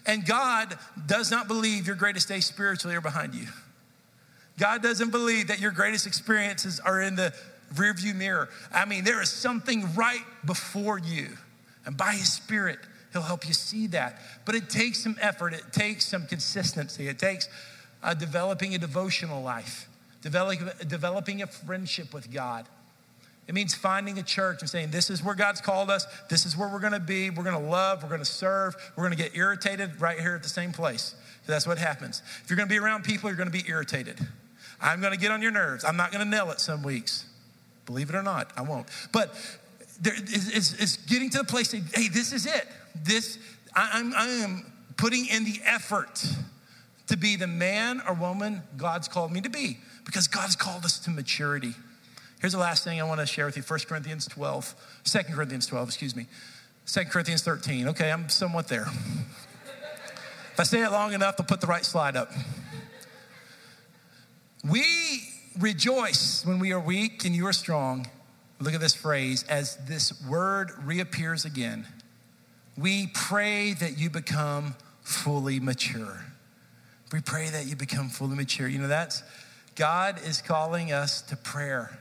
And 0.06 0.26
God 0.26 0.78
does 1.06 1.30
not 1.30 1.48
believe 1.48 1.87
your 1.87 1.96
greatest 1.96 2.28
days 2.28 2.46
spiritually 2.46 2.96
are 2.96 3.00
behind 3.00 3.35
you. 3.35 3.46
God 4.59 4.83
doesn't 4.83 5.11
believe 5.11 5.48
that 5.48 5.61
your 5.61 5.70
greatest 5.70 6.06
experiences 6.06 6.80
are 6.80 7.00
in 7.00 7.16
the 7.16 7.35
rearview 7.74 8.14
mirror. 8.14 8.50
I 8.72 8.85
mean, 8.85 9.04
there 9.04 9.22
is 9.22 9.30
something 9.30 9.94
right 9.94 10.24
before 10.44 10.98
you. 10.98 11.28
And 11.87 11.96
by 11.96 12.12
His 12.12 12.30
Spirit, 12.30 12.78
He'll 13.12 13.22
help 13.22 13.48
you 13.48 13.54
see 13.54 13.87
that. 13.88 14.20
But 14.44 14.54
it 14.54 14.68
takes 14.68 15.02
some 15.02 15.16
effort, 15.20 15.54
it 15.54 15.72
takes 15.72 16.06
some 16.06 16.26
consistency, 16.26 17.09
it 17.09 17.18
takes 17.18 17.48
uh, 18.02 18.14
developing 18.14 18.74
a 18.74 18.78
devotional 18.78 19.42
life 19.42 19.88
developing, 20.22 20.68
developing 20.87 21.42
a 21.42 21.46
friendship 21.46 22.12
with 22.12 22.33
God. 22.33 22.66
It 23.50 23.54
means 23.54 23.74
finding 23.74 24.16
a 24.18 24.22
church 24.22 24.61
and 24.61 24.70
saying, 24.70 24.92
This 24.92 25.11
is 25.11 25.24
where 25.24 25.35
God's 25.35 25.61
called 25.61 25.90
us. 25.90 26.06
This 26.28 26.46
is 26.46 26.56
where 26.56 26.68
we're 26.68 26.78
going 26.78 26.92
to 26.92 27.00
be. 27.00 27.30
We're 27.30 27.42
going 27.42 27.61
to 27.61 27.68
love. 27.68 28.02
We're 28.02 28.09
going 28.09 28.20
to 28.20 28.24
serve. 28.24 28.76
We're 28.94 29.04
going 29.04 29.16
to 29.16 29.22
get 29.22 29.37
irritated 29.37 30.00
right 30.00 30.20
here 30.20 30.37
at 30.37 30.42
the 30.42 30.48
same 30.48 30.72
place. 30.72 31.16
So 31.46 31.52
that's 31.52 31.66
what 31.66 31.78
happens. 31.78 32.22
If 32.44 32.50
you're 32.50 32.56
going 32.56 32.68
to 32.68 32.72
be 32.72 32.78
around 32.78 33.02
people, 33.02 33.28
you're 33.28 33.37
going 33.37 33.50
to 33.50 33.52
be 33.52 33.68
irritated. 33.68 34.18
I'm 34.80 35.00
going 35.00 35.12
to 35.12 35.18
get 35.18 35.33
on 35.33 35.42
your 35.42 35.50
nerves. 35.50 35.85
I'm 35.85 35.96
not 35.96 36.12
going 36.12 36.22
to 36.24 36.30
nail 36.30 36.50
it 36.50 36.61
some 36.61 36.83
weeks. 36.83 37.26
Believe 37.87 38.09
it 38.09 38.14
or 38.14 38.22
not, 38.22 38.52
I 38.56 38.62
won't. 38.62 38.87
But 39.12 39.35
there, 40.00 40.14
it's, 40.16 40.96
getting 40.96 41.28
to 41.30 41.38
the 41.38 41.44
place, 41.44 41.70
saying, 41.70 41.87
hey, 41.92 42.09
this 42.09 42.33
is 42.33 42.46
it. 42.46 42.68
This, 42.94 43.38
I, 43.74 43.90
I'm, 43.94 44.14
I 44.14 44.26
am 44.44 44.72
putting 44.96 45.26
in 45.26 45.44
the 45.44 45.61
effort 45.64 46.24
to 47.09 47.16
be 47.16 47.35
the 47.35 47.48
man 47.48 48.00
or 48.06 48.14
woman 48.14 48.62
God's 48.76 49.09
called 49.09 49.33
me 49.33 49.40
to 49.40 49.50
be 49.50 49.78
because 50.11 50.27
God's 50.27 50.57
called 50.57 50.85
us 50.85 50.99
to 51.01 51.11
maturity. 51.11 51.73
Here's 52.40 52.53
the 52.53 52.59
last 52.59 52.83
thing 52.83 53.01
I 53.01 53.05
want 53.05 53.20
to 53.20 53.27
share 53.27 53.46
with 53.46 53.57
you 53.57 53.62
1 53.62 53.81
Corinthians 53.87 54.27
12, 54.27 54.75
2 55.05 55.18
Corinthians 55.33 55.66
12, 55.68 55.88
excuse 55.88 56.16
me, 56.16 56.27
2 56.87 57.05
Corinthians 57.05 57.42
13. 57.42 57.87
Okay, 57.88 58.11
I'm 58.11 58.29
somewhat 58.29 58.66
there. 58.66 58.87
if 60.53 60.59
I 60.59 60.64
say 60.64 60.83
it 60.83 60.90
long 60.90 61.12
enough, 61.12 61.37
I'll 61.38 61.46
put 61.46 61.61
the 61.61 61.68
right 61.68 61.85
slide 61.85 62.16
up. 62.16 62.33
We 64.68 64.85
rejoice 65.61 66.44
when 66.44 66.59
we 66.59 66.73
are 66.73 66.81
weak 66.81 67.25
and 67.25 67.37
you 67.37 67.46
are 67.46 67.53
strong. 67.53 68.09
Look 68.59 68.75
at 68.75 68.81
this 68.81 68.94
phrase 68.94 69.44
as 69.49 69.77
this 69.87 70.12
word 70.29 70.73
reappears 70.83 71.44
again. 71.44 71.87
We 72.77 73.12
pray 73.14 73.75
that 73.75 73.96
you 73.96 74.11
become 74.11 74.75
fully 75.03 75.61
mature. 75.61 76.25
We 77.12 77.20
pray 77.20 77.49
that 77.51 77.66
you 77.66 77.77
become 77.77 78.09
fully 78.09 78.35
mature. 78.35 78.66
You 78.66 78.81
know, 78.81 78.88
that's 78.88 79.23
God 79.74 80.20
is 80.24 80.42
calling 80.42 80.92
us 80.92 81.22
to 81.22 81.37
prayer. 81.37 81.98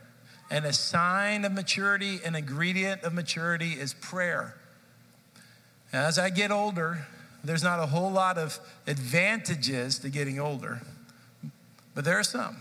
And 0.51 0.65
a 0.65 0.73
sign 0.73 1.45
of 1.45 1.51
maturity, 1.51 2.19
an 2.25 2.35
ingredient 2.35 3.03
of 3.03 3.13
maturity 3.13 3.73
is 3.73 3.93
prayer. 3.93 4.55
As 5.93 6.17
I 6.17 6.29
get 6.29 6.51
older, 6.51 7.05
there's 7.43 7.63
not 7.63 7.79
a 7.79 7.85
whole 7.85 8.11
lot 8.11 8.37
of 8.37 8.59
advantages 8.87 9.99
to 9.99 10.09
getting 10.09 10.39
older, 10.39 10.81
but 11.95 12.03
there 12.03 12.17
are 12.17 12.23
some. 12.23 12.57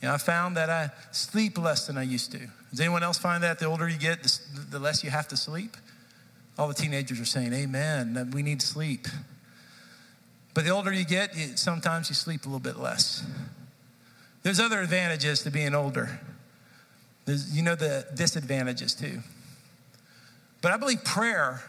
You 0.00 0.08
know, 0.08 0.14
I 0.14 0.18
found 0.18 0.56
that 0.56 0.70
I 0.70 0.90
sleep 1.12 1.58
less 1.58 1.86
than 1.86 1.98
I 1.98 2.02
used 2.02 2.32
to. 2.32 2.40
Does 2.70 2.80
anyone 2.80 3.02
else 3.02 3.18
find 3.18 3.42
that 3.42 3.58
the 3.58 3.66
older 3.66 3.88
you 3.88 3.98
get, 3.98 4.22
the 4.70 4.78
less 4.78 5.02
you 5.02 5.10
have 5.10 5.28
to 5.28 5.36
sleep? 5.36 5.76
All 6.58 6.68
the 6.68 6.74
teenagers 6.74 7.20
are 7.20 7.24
saying, 7.24 7.52
Amen, 7.52 8.30
we 8.32 8.42
need 8.42 8.62
sleep. 8.62 9.06
But 10.54 10.64
the 10.64 10.70
older 10.70 10.92
you 10.92 11.04
get, 11.04 11.34
sometimes 11.58 12.08
you 12.08 12.14
sleep 12.14 12.44
a 12.44 12.48
little 12.48 12.58
bit 12.58 12.78
less. 12.78 13.24
There's 14.42 14.60
other 14.60 14.80
advantages 14.80 15.42
to 15.42 15.50
being 15.50 15.74
older. 15.74 16.20
There's, 17.26 17.54
you 17.54 17.62
know 17.62 17.74
the 17.74 18.06
disadvantages 18.14 18.94
too. 18.94 19.20
But 20.62 20.72
I 20.72 20.76
believe 20.76 21.04
prayer 21.04 21.62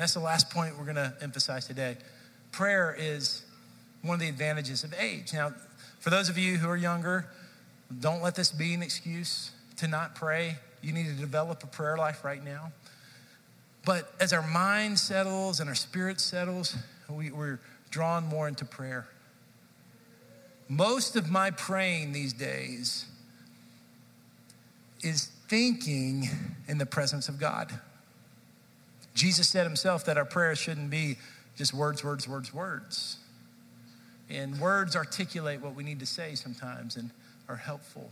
That's 0.00 0.14
the 0.14 0.20
last 0.20 0.48
point 0.48 0.78
we're 0.78 0.84
going 0.84 0.96
to 0.96 1.12
emphasize 1.20 1.66
today. 1.66 1.98
Prayer 2.52 2.96
is 2.98 3.44
one 4.00 4.14
of 4.14 4.20
the 4.20 4.30
advantages 4.30 4.82
of 4.82 4.94
age. 4.94 5.34
Now, 5.34 5.52
for 5.98 6.08
those 6.08 6.30
of 6.30 6.38
you 6.38 6.56
who 6.56 6.70
are 6.70 6.76
younger, 6.76 7.26
don't 8.00 8.22
let 8.22 8.34
this 8.34 8.50
be 8.50 8.72
an 8.72 8.82
excuse 8.82 9.50
to 9.76 9.88
not 9.88 10.14
pray. 10.14 10.56
You 10.80 10.94
need 10.94 11.04
to 11.04 11.12
develop 11.12 11.62
a 11.64 11.66
prayer 11.66 11.98
life 11.98 12.24
right 12.24 12.42
now. 12.42 12.72
But 13.84 14.10
as 14.20 14.32
our 14.32 14.40
mind 14.40 14.98
settles 14.98 15.60
and 15.60 15.68
our 15.68 15.74
spirit 15.74 16.18
settles, 16.18 16.74
we, 17.10 17.30
we're 17.30 17.58
drawn 17.90 18.26
more 18.26 18.48
into 18.48 18.64
prayer. 18.64 19.06
Most 20.68 21.16
of 21.16 21.30
my 21.30 21.50
praying 21.50 22.12
these 22.12 22.32
days 22.32 23.06
is 25.02 25.30
thinking 25.48 26.28
in 26.68 26.78
the 26.78 26.86
presence 26.86 27.28
of 27.28 27.38
God. 27.38 27.72
Jesus 29.14 29.48
said 29.48 29.64
himself 29.64 30.04
that 30.04 30.16
our 30.16 30.24
prayers 30.24 30.58
shouldn't 30.58 30.90
be 30.90 31.16
just 31.56 31.74
words, 31.74 32.04
words, 32.04 32.28
words, 32.28 32.54
words. 32.54 33.16
And 34.30 34.60
words 34.60 34.94
articulate 34.94 35.60
what 35.60 35.74
we 35.74 35.82
need 35.82 35.98
to 36.00 36.06
say 36.06 36.36
sometimes 36.36 36.96
and 36.96 37.10
are 37.48 37.56
helpful. 37.56 38.10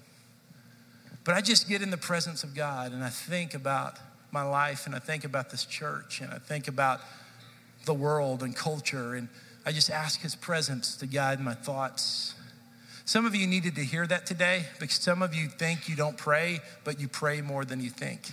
But 1.24 1.36
I 1.36 1.40
just 1.40 1.68
get 1.68 1.80
in 1.80 1.90
the 1.90 1.96
presence 1.96 2.42
of 2.42 2.54
God 2.54 2.92
and 2.92 3.04
I 3.04 3.10
think 3.10 3.54
about 3.54 3.98
my 4.32 4.42
life 4.42 4.86
and 4.86 4.94
I 4.94 4.98
think 4.98 5.24
about 5.24 5.50
this 5.50 5.64
church 5.64 6.20
and 6.20 6.32
I 6.32 6.38
think 6.38 6.66
about 6.66 7.00
the 7.84 7.94
world 7.94 8.42
and 8.42 8.54
culture 8.54 9.14
and 9.14 9.28
I 9.68 9.70
just 9.70 9.90
ask 9.90 10.22
his 10.22 10.34
presence 10.34 10.96
to 10.96 11.06
guide 11.06 11.40
my 11.40 11.52
thoughts. 11.52 12.34
Some 13.04 13.26
of 13.26 13.34
you 13.34 13.46
needed 13.46 13.74
to 13.74 13.84
hear 13.84 14.06
that 14.06 14.24
today 14.24 14.62
because 14.80 14.96
some 14.96 15.20
of 15.20 15.34
you 15.34 15.46
think 15.46 15.90
you 15.90 15.94
don't 15.94 16.16
pray, 16.16 16.60
but 16.84 16.98
you 16.98 17.06
pray 17.06 17.42
more 17.42 17.66
than 17.66 17.82
you 17.82 17.90
think. 17.90 18.30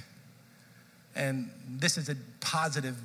And 1.13 1.49
this 1.67 1.97
is 1.97 2.07
a 2.07 2.15
positive 2.39 2.95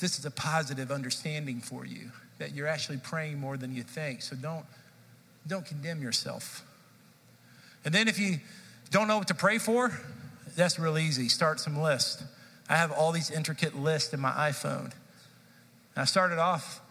this 0.00 0.18
is 0.18 0.26
a 0.26 0.30
positive 0.30 0.90
understanding 0.90 1.62
for 1.62 1.86
you 1.86 2.10
that 2.36 2.54
you're 2.54 2.66
actually 2.66 2.98
praying 2.98 3.40
more 3.40 3.56
than 3.56 3.74
you 3.74 3.84
think. 3.84 4.20
So 4.20 4.36
don't 4.36 4.66
don't 5.46 5.64
condemn 5.64 6.02
yourself. 6.02 6.62
And 7.86 7.94
then 7.94 8.06
if 8.06 8.18
you 8.18 8.40
don't 8.90 9.08
know 9.08 9.16
what 9.16 9.28
to 9.28 9.34
pray 9.34 9.56
for, 9.56 9.98
that's 10.56 10.78
real 10.78 10.98
easy. 10.98 11.30
Start 11.30 11.58
some 11.58 11.80
lists. 11.80 12.22
I 12.68 12.76
have 12.76 12.92
all 12.92 13.12
these 13.12 13.30
intricate 13.30 13.74
lists 13.74 14.12
in 14.12 14.20
my 14.20 14.32
iPhone. 14.32 14.92
I 15.96 16.04
started 16.04 16.38
off 16.38 16.82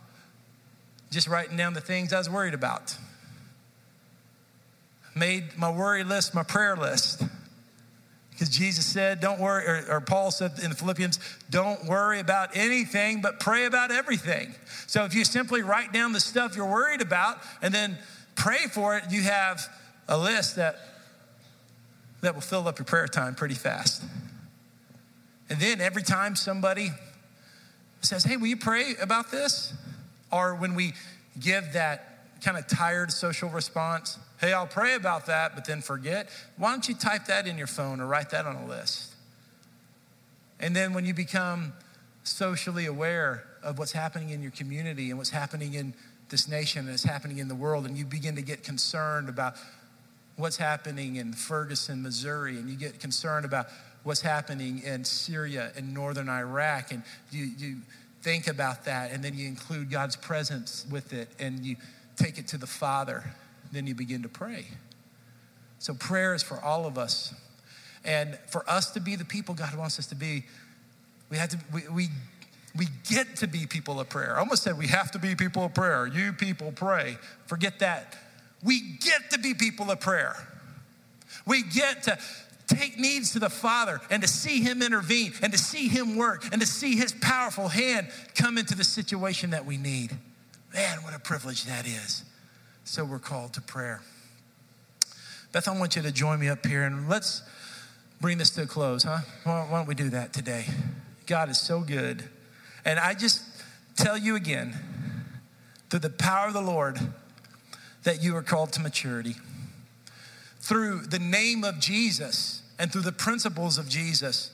just 1.12 1.28
writing 1.28 1.58
down 1.58 1.74
the 1.74 1.82
things 1.82 2.14
I 2.14 2.18
was 2.18 2.30
worried 2.30 2.54
about. 2.54 2.96
Made 5.16 5.58
my 5.58 5.72
worry 5.72 6.04
list 6.04 6.34
my 6.34 6.44
prayer 6.44 6.76
list. 6.76 7.24
Because 8.32 8.50
Jesus 8.56 8.86
said, 8.86 9.20
don't 9.20 9.42
worry, 9.42 9.66
or, 9.68 9.96
or, 9.96 10.00
Paul 10.00 10.32
said 10.32 10.54
in 10.64 10.72
Philippians, 10.72 11.20
don't 11.50 11.84
worry 11.84 12.20
about 12.20 12.56
anything, 12.56 13.20
but 13.20 13.42
pray 13.42 13.66
about 13.66 13.92
everything. 13.92 14.56
So 14.88 15.04
if 15.04 15.14
you 15.14 15.26
simply 15.26 15.62
write 15.62 15.92
down 15.92 16.14
the 16.14 16.22
stuff 16.22 16.56
you're 16.56 16.66
worried 16.66 17.02
about 17.02 17.40
and 17.62 17.74
then 17.74 17.98
pray 18.36 18.68
for 18.72 18.96
it, 18.96 19.04
you 19.10 19.24
have 19.24 19.68
a 20.08 20.18
list 20.18 20.56
that 20.56 20.78
that 22.22 22.34
will 22.34 22.42
fill 22.42 22.68
up 22.68 22.80
your 22.80 22.86
prayer 22.86 23.08
time 23.08 23.36
pretty 23.36 23.56
fast. 23.56 24.04
And 25.50 25.60
then 25.60 25.82
every 25.82 26.04
time 26.04 26.36
somebody 26.36 26.92
says, 28.02 28.24
Hey, 28.24 28.38
will 28.38 28.48
you 28.48 28.58
pray 28.58 28.96
about 29.02 29.32
this? 29.32 29.74
Or 30.32 30.56
when 30.56 30.76
we 30.76 30.94
give 31.40 31.74
that 31.74 32.42
kind 32.42 32.58
of 32.58 32.68
tired 32.68 33.12
social 33.12 33.50
response, 33.50 34.18
Hey, 34.40 34.54
I'll 34.54 34.68
pray 34.68 34.96
about 34.96 35.26
that, 35.26 35.54
but 35.54 35.66
then 35.66 35.82
forget, 35.82 36.30
why 36.56 36.72
don't 36.72 36.88
you 36.88 36.96
type 36.96 37.26
that 37.26 37.46
in 37.46 37.58
your 37.58 37.68
phone 37.68 38.00
or 38.00 38.08
write 38.08 38.30
that 38.30 38.46
on 38.46 38.56
a 38.56 38.66
list? 38.66 39.14
And 40.62 40.74
then 40.74 40.94
when 40.94 41.06
you 41.06 41.14
become 41.14 41.74
socially 42.24 42.86
aware 42.86 43.44
of 43.62 43.78
what's 43.78 43.92
happening 43.92 44.30
in 44.30 44.42
your 44.42 44.52
community 44.52 45.10
and 45.10 45.18
what's 45.18 45.30
happening 45.30 45.74
in 45.74 45.94
this 46.30 46.48
nation 46.48 46.82
and 46.82 46.90
what's 46.90 47.04
happening 47.04 47.40
in 47.40 47.50
the 47.50 47.56
world, 47.56 47.86
and 47.86 47.98
you 47.98 48.06
begin 48.06 48.36
to 48.36 48.42
get 48.42 48.64
concerned 48.64 49.28
about 49.28 49.56
what's 50.38 50.58
happening 50.58 51.18
in 51.18 51.34
Ferguson, 51.34 52.02
Missouri, 52.02 52.58
and 52.58 52.70
you 52.70 52.78
get 52.78 53.00
concerned 53.00 53.46
about 53.46 53.68
what's 54.04 54.22
happening 54.22 54.82
in 54.84 55.04
Syria 55.04 55.74
and 55.76 55.94
northern 55.94 56.30
Iraq, 56.30 56.92
and 56.92 57.04
you, 57.32 57.50
you 57.58 57.76
think 58.22 58.48
about 58.48 58.86
that, 58.86 59.12
and 59.12 59.24
then 59.24 59.38
you 59.38 59.48
include 59.48 59.90
God's 59.90 60.16
presence 60.16 60.86
with 60.90 61.14
it, 61.14 61.30
and 61.40 61.66
you 61.66 61.76
take 62.16 62.38
it 62.38 62.48
to 62.50 62.58
the 62.58 62.68
Father, 62.68 63.24
then 63.72 63.88
you 63.88 63.96
begin 63.96 64.24
to 64.24 64.30
pray. 64.30 64.66
So, 65.80 65.94
prayer 65.94 66.34
is 66.34 66.44
for 66.44 66.60
all 66.60 66.86
of 66.86 66.98
us. 66.98 67.34
And 68.06 68.38
for 68.48 68.70
us 68.70 68.92
to 68.92 69.00
be 69.00 69.16
the 69.16 69.26
people 69.26 69.56
God 69.56 69.76
wants 69.76 70.00
us 70.00 70.08
to 70.08 70.16
be, 70.16 70.46
we 71.30 71.38
have 71.38 71.50
to, 71.50 71.60
we, 71.74 71.82
we, 71.90 72.08
we 72.78 72.88
get 73.10 73.36
to 73.38 73.48
be 73.48 73.66
people 73.66 74.00
of 74.00 74.10
prayer. 74.10 74.36
I 74.36 74.40
almost 74.40 74.64
said 74.64 74.78
we 74.78 74.88
have 74.88 75.12
to 75.12 75.20
be 75.20 75.36
people 75.36 75.66
of 75.66 75.74
prayer. 75.74 76.08
You 76.08 76.34
people 76.34 76.72
pray. 76.72 77.18
Forget 77.46 77.80
that 77.80 78.18
we 78.64 78.82
get 79.00 79.32
to 79.32 79.40
be 79.40 79.54
people 79.54 79.90
of 79.92 80.00
prayer. 80.00 80.36
We 81.46 81.64
get 81.64 82.04
to 82.04 82.18
take 82.70 82.98
needs 82.98 83.34
to 83.34 83.40
the 83.40 83.50
Father 83.50 84.00
and 84.10 84.22
to 84.22 84.28
see 84.28 84.62
Him 84.62 84.82
intervene 84.82 85.34
and 85.42 85.52
to 85.52 85.58
see 85.58 85.88
Him 85.88 86.16
work 86.16 86.46
and 86.52 86.62
to 86.62 86.68
see 86.68 86.96
His 86.96 87.12
powerful 87.12 87.68
hand 87.68 88.08
come 88.36 88.58
into 88.58 88.76
the 88.76 88.84
situation 88.84 89.50
that 89.50 89.66
we 89.66 89.78
need. 89.78 90.18
Man, 90.74 91.00
what 91.04 91.16
a 91.16 91.20
privilege 91.20 91.66
that 91.66 91.86
is. 91.86 92.24
So 92.84 93.04
we're 93.04 93.20
called 93.20 93.54
to 93.54 93.62
prayer. 93.62 94.02
Beth, 95.52 95.68
I 95.68 95.78
want 95.78 95.96
you 95.96 96.04
to 96.04 96.12
join 96.12 96.40
me 96.40 96.48
up 96.48 96.66
here 96.66 96.84
and 96.84 97.10
let's 97.10 97.42
bring 98.22 98.38
this 98.38 98.52
to 98.52 98.64
a 98.64 98.66
close, 98.68 99.04
huh? 99.04 99.20
Why 99.44 99.68
don't 99.72 99.88
we 99.88 99.96
do 99.96 100.10
that 100.10 100.32
today? 100.32 100.66
God 101.26 101.50
is 101.50 101.58
so 101.58 101.82
good. 101.82 102.24
And 102.86 103.00
I 103.00 103.14
just 103.14 103.44
tell 103.96 104.18
you 104.18 104.36
again, 104.36 104.76
through 105.90 106.02
the 106.02 106.10
power 106.10 106.48
of 106.48 106.54
the 106.54 106.62
Lord, 106.62 107.00
that 108.04 108.24
you 108.24 108.36
are 108.36 108.44
called 108.44 108.74
to 108.74 108.82
maturity. 108.82 109.36
Through 110.60 111.08
the 111.08 111.20
name 111.20 111.64
of 111.64 111.80
Jesus 111.80 112.59
and 112.80 112.92
through 112.92 113.02
the 113.02 113.12
principles 113.12 113.78
of 113.78 113.90
Jesus, 113.90 114.52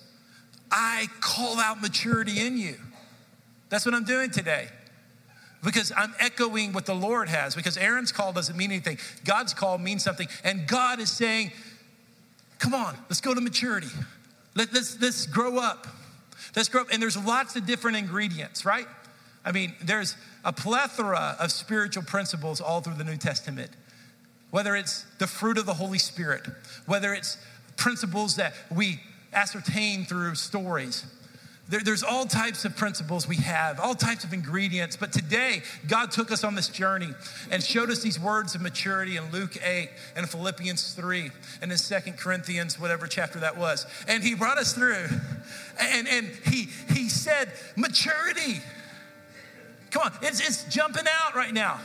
I 0.71 1.07
call 1.21 1.59
out 1.59 1.79
maturity 1.79 2.45
in 2.45 2.57
you. 2.57 2.75
That's 3.69 3.85
what 3.85 3.93
I'm 3.93 4.03
doing 4.03 4.31
today. 4.31 4.67
Because 5.63 5.91
I'm 5.95 6.13
echoing 6.19 6.73
what 6.73 6.85
the 6.85 6.95
Lord 6.95 7.29
has. 7.29 7.55
Because 7.55 7.77
Aaron's 7.77 8.11
call 8.11 8.33
doesn't 8.33 8.57
mean 8.57 8.71
anything. 8.71 8.97
God's 9.23 9.53
call 9.53 9.77
means 9.77 10.03
something. 10.03 10.27
And 10.43 10.67
God 10.67 10.99
is 10.99 11.11
saying, 11.11 11.51
come 12.59 12.73
on, 12.73 12.95
let's 13.09 13.21
go 13.21 13.33
to 13.33 13.41
maturity. 13.41 13.87
Let, 14.55 14.73
let's, 14.73 14.99
let's 15.01 15.27
grow 15.27 15.59
up. 15.59 15.87
Let's 16.55 16.69
grow 16.69 16.81
up. 16.81 16.87
And 16.91 17.01
there's 17.01 17.17
lots 17.17 17.55
of 17.55 17.65
different 17.65 17.97
ingredients, 17.97 18.65
right? 18.65 18.87
I 19.43 19.51
mean, 19.51 19.73
there's 19.83 20.15
a 20.43 20.53
plethora 20.53 21.35
of 21.39 21.51
spiritual 21.51 22.03
principles 22.03 22.59
all 22.59 22.81
through 22.81 22.95
the 22.95 23.03
New 23.03 23.17
Testament. 23.17 23.71
Whether 24.51 24.75
it's 24.75 25.05
the 25.19 25.27
fruit 25.27 25.57
of 25.57 25.65
the 25.65 25.73
Holy 25.73 25.99
Spirit, 25.99 26.47
whether 26.85 27.13
it's 27.13 27.37
principles 27.85 28.37
that 28.37 28.55
we 28.75 28.99
ascertain 29.31 30.05
through 30.05 30.33
stories. 30.33 31.05
There, 31.69 31.81
there's 31.81 32.01
all 32.01 32.25
types 32.25 32.65
of 32.65 32.75
principles 32.75 33.27
we 33.27 33.35
have, 33.35 33.79
all 33.79 33.93
types 33.93 34.23
of 34.23 34.33
ingredients. 34.33 34.97
But 34.97 35.13
today, 35.13 35.61
God 35.87 36.09
took 36.09 36.31
us 36.31 36.43
on 36.43 36.55
this 36.55 36.67
journey 36.67 37.09
and 37.51 37.61
showed 37.61 37.91
us 37.91 38.01
these 38.01 38.19
words 38.19 38.55
of 38.55 38.61
maturity 38.61 39.17
in 39.17 39.31
Luke 39.31 39.55
8 39.63 39.91
and 40.15 40.27
Philippians 40.27 40.95
3 40.95 41.29
and 41.61 41.71
in 41.71 41.77
2 41.77 42.13
Corinthians, 42.13 42.79
whatever 42.79 43.05
chapter 43.05 43.39
that 43.41 43.55
was. 43.55 43.85
And 44.07 44.23
He 44.23 44.33
brought 44.33 44.57
us 44.57 44.73
through. 44.73 45.05
And, 45.79 46.07
and 46.07 46.25
he, 46.45 46.69
he 46.91 47.07
said, 47.07 47.51
maturity. 47.75 48.61
Come 49.91 50.01
on, 50.05 50.11
it's, 50.23 50.39
it's 50.39 50.63
jumping 50.73 51.05
out 51.05 51.35
right 51.35 51.53
now. 51.53 51.79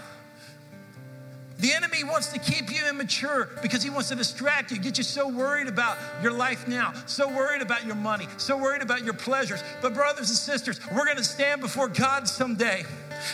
The 1.60 1.72
enemy 1.72 2.04
wants 2.04 2.28
to 2.28 2.38
keep 2.38 2.72
you 2.72 2.88
immature 2.88 3.50
because 3.60 3.82
he 3.82 3.90
wants 3.90 4.08
to 4.08 4.14
distract 4.14 4.70
you, 4.70 4.78
get 4.78 4.96
you 4.96 5.04
so 5.04 5.28
worried 5.28 5.68
about 5.68 5.98
your 6.22 6.32
life 6.32 6.66
now, 6.66 6.94
so 7.04 7.28
worried 7.28 7.60
about 7.60 7.84
your 7.84 7.94
money, 7.94 8.26
so 8.38 8.56
worried 8.56 8.80
about 8.80 9.04
your 9.04 9.12
pleasures. 9.12 9.62
But, 9.82 9.92
brothers 9.92 10.30
and 10.30 10.38
sisters, 10.38 10.80
we're 10.90 11.04
going 11.04 11.18
to 11.18 11.24
stand 11.24 11.60
before 11.60 11.88
God 11.88 12.26
someday, 12.26 12.84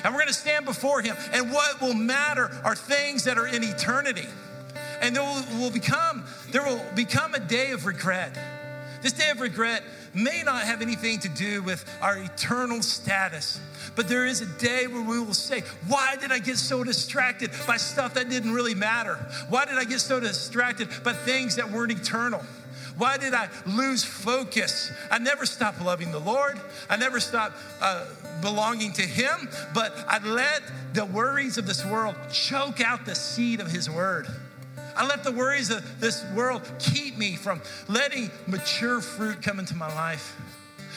and 0.03 0.13
we're 0.13 0.21
going 0.21 0.29
to 0.29 0.35
stand 0.35 0.65
before 0.65 1.03
him. 1.03 1.17
And 1.33 1.53
what 1.53 1.81
will 1.81 1.95
matter 1.95 2.51
are 2.65 2.75
things 2.75 3.25
that 3.25 3.39
are 3.39 3.47
in 3.47 3.63
eternity. 3.63 4.27
And 5.01 5.15
there 5.15 5.23
will, 5.23 5.61
will 5.61 5.71
become 5.71 6.25
there 6.51 6.65
will 6.65 6.83
become 6.95 7.35
a 7.35 7.41
day 7.41 7.71
of 7.71 7.87
regret. 7.87 8.37
This 9.03 9.13
day 9.13 9.31
of 9.31 9.41
regret 9.41 9.83
may 10.17 10.43
not 10.43 10.63
have 10.63 10.81
anything 10.81 11.19
to 11.21 11.29
do 11.29 11.63
with 11.63 11.85
our 12.01 12.17
eternal 12.17 12.83
status, 12.83 13.61
but 13.95 14.09
there 14.09 14.27
is 14.27 14.41
a 14.41 14.47
day 14.59 14.87
where 14.87 15.03
we 15.03 15.21
will 15.21 15.35
say, 15.35 15.61
Why 15.87 16.17
did 16.17 16.33
I 16.33 16.39
get 16.39 16.57
so 16.57 16.83
distracted 16.83 17.51
by 17.67 17.77
stuff 17.77 18.15
that 18.15 18.29
didn't 18.31 18.53
really 18.53 18.75
matter? 18.75 19.17
Why 19.51 19.67
did 19.67 19.75
I 19.75 19.85
get 19.85 20.01
so 20.01 20.19
distracted 20.19 20.89
by 21.05 21.13
things 21.13 21.57
that 21.57 21.71
weren't 21.71 21.93
eternal? 21.93 22.43
Why 22.97 23.19
did 23.19 23.35
I 23.35 23.49
lose 23.67 24.03
focus? 24.03 24.91
I 25.11 25.19
never 25.19 25.45
stopped 25.45 25.83
loving 25.83 26.13
the 26.13 26.19
Lord. 26.19 26.59
I 26.89 26.97
never 26.97 27.21
stopped 27.21 27.57
uh, 27.83 28.07
belonging 28.41 28.93
to 28.95 29.03
Him, 29.03 29.51
but 29.75 29.95
I 30.09 30.19
let 30.27 30.63
the 30.95 31.05
worries 31.05 31.59
of 31.59 31.67
this 31.67 31.85
world 31.85 32.17
choke 32.33 32.81
out 32.81 33.05
the 33.05 33.15
seed 33.15 33.61
of 33.61 33.71
His 33.71 33.91
word. 33.91 34.27
I 34.97 35.07
let 35.07 35.25
the 35.25 35.33
worries 35.33 35.71
of 35.71 36.01
this 36.01 36.25
world 36.35 36.63
keep 36.79 37.19
me 37.19 37.37
from 37.37 37.61
letting 37.89 38.31
mature 38.47 39.01
fruit 39.01 39.43
come 39.43 39.59
into 39.59 39.77
my 39.77 39.93
life. 39.95 40.37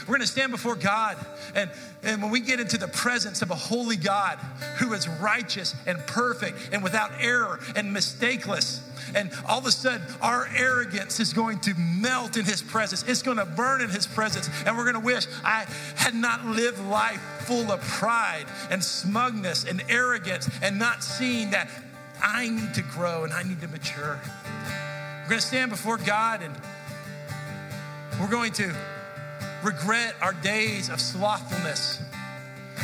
We're 0.10 0.16
going 0.16 0.22
to 0.22 0.28
stand 0.28 0.52
before 0.52 0.76
God. 0.76 1.18
And, 1.54 1.70
and 2.02 2.22
when 2.22 2.32
we 2.32 2.40
get 2.40 2.60
into 2.60 2.80
the 2.80 2.88
presence 2.88 3.44
of 3.44 3.52
a 3.52 3.56
holy 3.56 3.96
God 3.96 4.40
who 4.80 4.94
is 4.94 5.08
righteous 5.08 5.76
and 5.86 6.00
perfect 6.08 6.70
and 6.72 6.82
without 6.82 7.12
error 7.20 7.60
and 7.76 7.96
mistakeless, 7.96 8.82
and 9.16 9.32
all 9.48 9.60
of 9.60 9.66
a 9.66 9.72
sudden 9.72 10.02
our 10.22 10.48
arrogance 10.56 11.20
is 11.20 11.34
going 11.34 11.60
to 11.60 11.76
melt 11.78 12.38
in 12.38 12.46
his 12.46 12.62
presence. 12.62 13.04
It's 13.08 13.22
going 13.22 13.38
to 13.38 13.46
burn 13.46 13.82
in 13.82 13.90
his 13.90 14.08
presence. 14.08 14.50
And 14.66 14.76
we're 14.78 14.92
going 14.92 15.02
to 15.02 15.06
wish 15.06 15.28
I 15.44 15.66
had 15.96 16.16
not 16.16 16.46
lived 16.46 16.80
life 16.86 17.22
full 17.42 17.72
of 17.72 17.80
pride 17.82 18.46
and 18.72 18.84
smugness 18.84 19.66
and 19.66 19.84
arrogance 19.90 20.50
and 20.64 20.80
not 20.80 21.04
seeing 21.04 21.52
that 21.52 21.70
I 22.22 22.50
need 22.50 22.74
to 22.76 22.82
grow 22.82 23.24
and 23.24 23.34
I 23.34 23.44
need 23.44 23.62
to 23.62 23.68
mature. 23.68 24.20
We're 25.24 25.30
going 25.30 25.42
to 25.42 25.46
stand 25.46 25.72
before 25.72 25.98
God 25.98 26.42
and 26.42 26.54
we're 28.20 28.30
going 28.30 28.52
to 28.54 28.76
regret 29.64 30.16
our 30.22 30.34
days 30.34 30.90
of 30.90 31.00
slothfulness, 31.00 32.02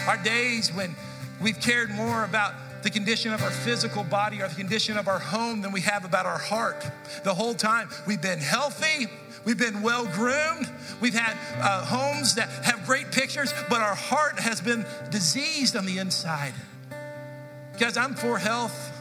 our 0.08 0.18
days 0.18 0.74
when 0.74 0.96
we've 1.42 1.60
cared 1.60 1.90
more 1.90 2.24
about 2.24 2.54
the 2.84 2.90
condition 2.90 3.34
of 3.34 3.42
our 3.42 3.50
physical 3.50 4.04
body 4.04 4.42
or 4.42 4.48
the 4.48 4.56
condition 4.56 4.96
of 4.96 5.08
our 5.08 5.20
home 5.20 5.62
than 5.62 5.72
we 5.72 5.82
have 5.82 6.06
about 6.06 6.26
our 6.26 6.38
heart. 6.38 6.86
The 7.24 7.34
whole 7.34 7.56
time 7.56 7.90
we've 8.06 8.22
been 8.22 8.40
healthy, 8.40 9.08
we've 9.44 9.58
been 9.58 9.82
well 9.82 10.06
groomed, 10.06 10.70
we've 11.02 11.16
had 11.16 11.36
uh, 11.62 11.84
homes 11.84 12.36
that 12.36 12.48
have 12.64 12.86
great 12.86 13.12
pictures, 13.12 13.54
but 13.70 13.82
our 13.82 13.96
heart 13.96 14.40
has 14.40 14.62
been 14.62 14.86
diseased 15.10 15.76
on 15.76 15.86
the 15.86 15.98
inside. 15.98 16.54
Guys, 17.80 17.98
I'm 17.98 18.14
for 18.14 18.38
health. 18.38 18.95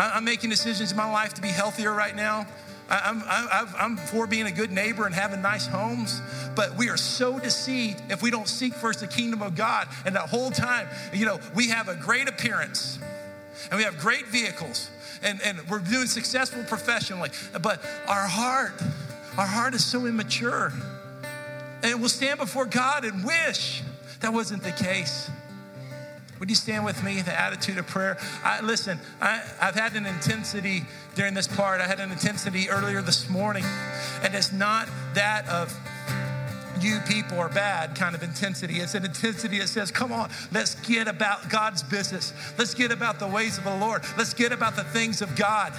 I'm 0.00 0.24
making 0.24 0.50
decisions 0.50 0.90
in 0.90 0.96
my 0.96 1.10
life 1.10 1.34
to 1.34 1.42
be 1.42 1.48
healthier 1.48 1.92
right 1.92 2.14
now. 2.14 2.46
I'm, 2.88 3.22
I'm, 3.28 3.68
I'm, 3.78 3.96
for 3.96 4.26
being 4.26 4.46
a 4.46 4.50
good 4.50 4.72
neighbor 4.72 5.06
and 5.06 5.14
having 5.14 5.42
nice 5.42 5.66
homes, 5.66 6.20
but 6.56 6.76
we 6.76 6.90
are 6.90 6.96
so 6.96 7.38
deceived 7.38 8.02
if 8.10 8.20
we 8.20 8.32
don't 8.32 8.48
seek 8.48 8.74
first 8.74 9.00
the 9.00 9.06
kingdom 9.06 9.42
of 9.42 9.54
God. 9.54 9.86
And 10.04 10.16
that 10.16 10.28
whole 10.28 10.50
time, 10.50 10.88
you 11.12 11.24
know, 11.24 11.38
we 11.54 11.68
have 11.68 11.88
a 11.88 11.94
great 11.94 12.28
appearance 12.28 12.98
and 13.70 13.78
we 13.78 13.84
have 13.84 13.98
great 13.98 14.26
vehicles 14.26 14.90
and, 15.22 15.40
and 15.42 15.60
we're 15.68 15.78
doing 15.78 16.06
successful 16.06 16.64
professionally, 16.64 17.30
but 17.62 17.80
our 18.08 18.26
heart, 18.26 18.72
our 19.38 19.46
heart 19.46 19.74
is 19.74 19.84
so 19.84 20.06
immature. 20.06 20.72
And 21.82 22.00
we'll 22.00 22.08
stand 22.08 22.38
before 22.38 22.66
God 22.66 23.04
and 23.04 23.24
wish 23.24 23.82
that 24.20 24.32
wasn't 24.32 24.62
the 24.62 24.72
case. 24.72 25.30
Would 26.40 26.48
you 26.48 26.56
stand 26.56 26.86
with 26.86 27.04
me? 27.04 27.20
The 27.20 27.38
attitude 27.38 27.76
of 27.76 27.86
prayer. 27.86 28.16
I, 28.42 28.62
listen, 28.62 28.98
I, 29.20 29.42
I've 29.60 29.74
had 29.74 29.94
an 29.94 30.06
intensity 30.06 30.84
during 31.14 31.34
this 31.34 31.46
part. 31.46 31.82
I 31.82 31.86
had 31.86 32.00
an 32.00 32.10
intensity 32.10 32.70
earlier 32.70 33.02
this 33.02 33.28
morning, 33.28 33.64
and 34.22 34.34
it's 34.34 34.50
not 34.50 34.88
that 35.12 35.46
of 35.50 35.78
you 36.80 36.98
people 37.06 37.38
are 37.38 37.50
bad 37.50 37.94
kind 37.94 38.14
of 38.14 38.22
intensity. 38.22 38.76
It's 38.76 38.94
an 38.94 39.04
intensity 39.04 39.58
that 39.58 39.68
says, 39.68 39.90
come 39.90 40.12
on, 40.12 40.30
let's 40.50 40.76
get 40.76 41.08
about 41.08 41.50
God's 41.50 41.82
business. 41.82 42.32
Let's 42.56 42.72
get 42.72 42.90
about 42.90 43.18
the 43.18 43.28
ways 43.28 43.58
of 43.58 43.64
the 43.64 43.76
Lord. 43.76 44.02
Let's 44.16 44.32
get 44.32 44.50
about 44.50 44.76
the 44.76 44.84
things 44.84 45.20
of 45.20 45.36
God. 45.36 45.74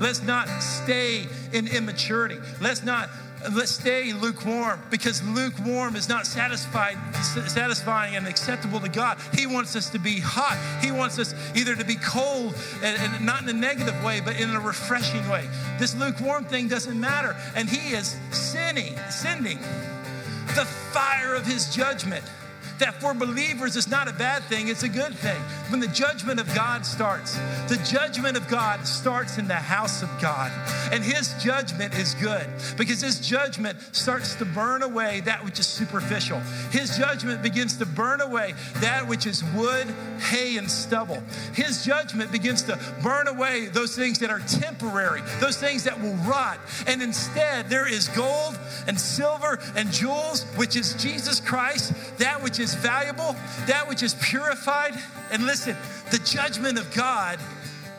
Let's 0.00 0.24
not 0.24 0.48
stay 0.60 1.28
in 1.52 1.68
immaturity. 1.68 2.38
Let's 2.60 2.82
not 2.82 3.10
let's 3.52 3.72
stay 3.72 4.12
lukewarm 4.12 4.80
because 4.90 5.22
lukewarm 5.22 5.96
is 5.96 6.08
not 6.08 6.26
satisfied, 6.26 6.96
satisfying 7.22 8.16
and 8.16 8.26
acceptable 8.26 8.80
to 8.80 8.88
God. 8.88 9.18
He 9.34 9.46
wants 9.46 9.76
us 9.76 9.90
to 9.90 9.98
be 9.98 10.20
hot. 10.20 10.58
He 10.82 10.92
wants 10.92 11.18
us 11.18 11.34
either 11.56 11.74
to 11.74 11.84
be 11.84 11.96
cold 11.96 12.54
and, 12.82 13.00
and, 13.00 13.24
not 13.24 13.42
in 13.42 13.48
a 13.48 13.52
negative 13.52 14.02
way, 14.04 14.20
but 14.20 14.38
in 14.40 14.50
a 14.50 14.60
refreshing 14.60 15.26
way. 15.28 15.48
This 15.78 15.94
lukewarm 15.96 16.44
thing 16.44 16.68
doesn't 16.68 16.98
matter. 16.98 17.36
And 17.54 17.68
He 17.68 17.94
is 17.94 18.16
sinning, 18.30 18.96
sending 19.08 19.58
the 20.54 20.66
fire 20.92 21.34
of 21.34 21.46
His 21.46 21.74
judgment 21.74 22.24
that 22.80 22.94
for 22.94 23.14
believers 23.14 23.76
it's 23.76 23.88
not 23.88 24.08
a 24.08 24.12
bad 24.12 24.42
thing, 24.44 24.68
it's 24.68 24.82
a 24.82 24.88
good 24.88 25.14
thing. 25.14 25.40
When 25.70 25.78
the 25.78 25.86
judgment 25.88 26.40
of 26.40 26.52
God 26.54 26.84
starts, 26.84 27.38
the 27.68 27.80
judgment 27.88 28.36
of 28.36 28.48
God 28.48 28.86
starts 28.86 29.38
in 29.38 29.46
the 29.46 29.54
house 29.54 30.02
of 30.02 30.10
God. 30.20 30.50
And 30.92 31.04
his 31.04 31.32
judgment 31.42 31.94
is 31.94 32.14
good 32.14 32.46
because 32.76 33.00
his 33.00 33.20
judgment 33.20 33.78
starts 33.92 34.34
to 34.36 34.44
burn 34.44 34.82
away 34.82 35.20
that 35.20 35.44
which 35.44 35.60
is 35.60 35.66
superficial. 35.66 36.40
His 36.70 36.98
judgment 36.98 37.42
begins 37.42 37.76
to 37.76 37.86
burn 37.86 38.20
away 38.20 38.54
that 38.76 39.06
which 39.06 39.26
is 39.26 39.44
wood, 39.54 39.86
hay, 40.18 40.56
and 40.56 40.68
stubble. 40.68 41.22
His 41.54 41.84
judgment 41.84 42.32
begins 42.32 42.62
to 42.64 42.78
burn 43.02 43.28
away 43.28 43.66
those 43.66 43.94
things 43.94 44.18
that 44.18 44.30
are 44.30 44.40
temporary, 44.40 45.22
those 45.38 45.56
things 45.56 45.84
that 45.84 46.00
will 46.00 46.14
rot. 46.28 46.58
And 46.88 47.00
instead, 47.00 47.70
there 47.70 47.86
is 47.86 48.08
gold 48.08 48.58
and 48.88 48.98
silver 48.98 49.60
and 49.76 49.92
jewels, 49.92 50.42
which 50.56 50.74
is 50.74 50.94
Jesus 50.94 51.38
Christ, 51.38 51.92
that 52.18 52.42
which 52.42 52.58
is 52.58 52.74
valuable, 52.74 53.36
that 53.66 53.88
which 53.88 54.02
is 54.02 54.14
purified. 54.14 54.94
And 55.30 55.46
listen, 55.66 55.76
the 56.10 56.18
judgment 56.24 56.78
of 56.78 56.90
God 56.94 57.38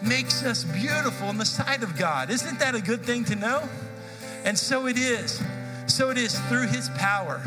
makes 0.02 0.44
us 0.44 0.64
beautiful 0.64 1.30
in 1.30 1.38
the 1.38 1.46
sight 1.46 1.84
of 1.84 1.96
God. 1.96 2.32
Isn't 2.32 2.58
that 2.60 2.74
a 2.74 2.82
good 2.82 3.04
thing 3.04 3.24
to 3.26 3.36
know? 3.36 3.70
And 4.44 4.58
so 4.58 4.88
it 4.88 4.98
is. 4.98 5.40
So 5.86 6.10
it 6.10 6.18
is 6.18 6.40
through 6.50 6.68
his 6.68 6.90
power. 6.98 7.40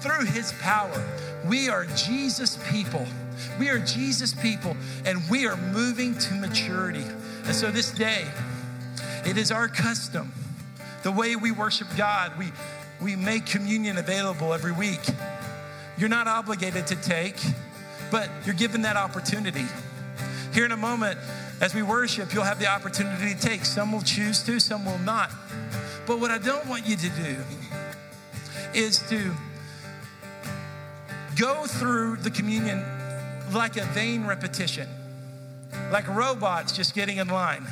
Through 0.00 0.26
his 0.26 0.52
power. 0.60 1.04
We 1.48 1.68
are 1.68 1.86
Jesus 1.96 2.58
people. 2.70 3.04
We 3.58 3.70
are 3.70 3.80
Jesus 3.80 4.34
people, 4.34 4.76
and 5.04 5.18
we 5.28 5.46
are 5.46 5.56
moving 5.56 6.16
to 6.18 6.34
maturity. 6.34 7.04
And 7.44 7.54
so 7.54 7.72
this 7.72 7.90
day, 7.90 8.26
it 9.24 9.36
is 9.36 9.50
our 9.50 9.66
custom, 9.66 10.32
the 11.02 11.10
way 11.10 11.34
we 11.34 11.50
worship 11.50 11.88
God, 11.96 12.38
we, 12.38 12.52
we 13.02 13.16
make 13.16 13.46
communion 13.46 13.98
available 13.98 14.54
every 14.54 14.72
week. 14.72 15.00
You're 15.98 16.08
not 16.08 16.28
obligated 16.28 16.86
to 16.88 16.96
take, 16.96 17.36
but 18.10 18.28
you're 18.44 18.54
given 18.54 18.82
that 18.82 18.96
opportunity. 18.96 19.64
Here 20.52 20.64
in 20.64 20.72
a 20.72 20.76
moment, 20.76 21.18
as 21.60 21.74
we 21.74 21.82
worship, 21.82 22.32
you'll 22.32 22.44
have 22.44 22.58
the 22.58 22.66
opportunity 22.66 23.34
to 23.34 23.40
take. 23.40 23.64
Some 23.64 23.92
will 23.92 24.02
choose 24.02 24.42
to, 24.44 24.58
some 24.58 24.84
will 24.84 24.98
not. 24.98 25.30
But 26.06 26.18
what 26.18 26.30
I 26.30 26.38
don't 26.38 26.66
want 26.66 26.86
you 26.86 26.96
to 26.96 27.08
do 27.10 27.36
is 28.74 28.98
to 29.10 29.32
go 31.36 31.66
through 31.66 32.16
the 32.16 32.30
communion 32.30 32.84
like 33.52 33.76
a 33.76 33.84
vain 33.86 34.26
repetition, 34.26 34.88
like 35.92 36.08
robots 36.08 36.72
just 36.72 36.94
getting 36.94 37.18
in 37.18 37.28
line. 37.28 37.66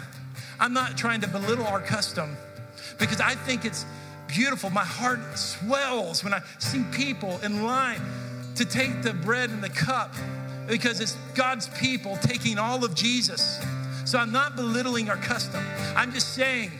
I'm 0.61 0.72
not 0.72 0.96
trying 0.96 1.20
to 1.22 1.29
belittle 1.29 1.66
our 1.66 1.81
custom 1.81 2.37
because 2.98 3.20
I 3.20 3.35
think 3.35 3.64
it's 3.64 3.85
beautiful. 4.27 4.70
My 4.70 4.85
heart 4.85 5.38
swells 5.38 6.22
when 6.22 6.35
I 6.35 6.42
see 6.59 6.85
people 6.92 7.38
in 7.42 7.64
line 7.64 8.01
to 8.58 8.64
take 8.64 9.02
the 9.02 9.12
bread 9.12 9.50
and 9.50 9.62
the 9.62 9.68
cup 9.68 10.12
because 10.66 11.00
it's 11.00 11.16
God's 11.34 11.68
people 11.80 12.16
taking 12.16 12.58
all 12.58 12.84
of 12.84 12.92
Jesus. 12.92 13.64
So 14.04 14.18
I'm 14.18 14.32
not 14.32 14.56
belittling 14.56 15.08
our 15.08 15.16
custom. 15.16 15.64
I'm 15.94 16.12
just 16.12 16.34
saying 16.34 16.72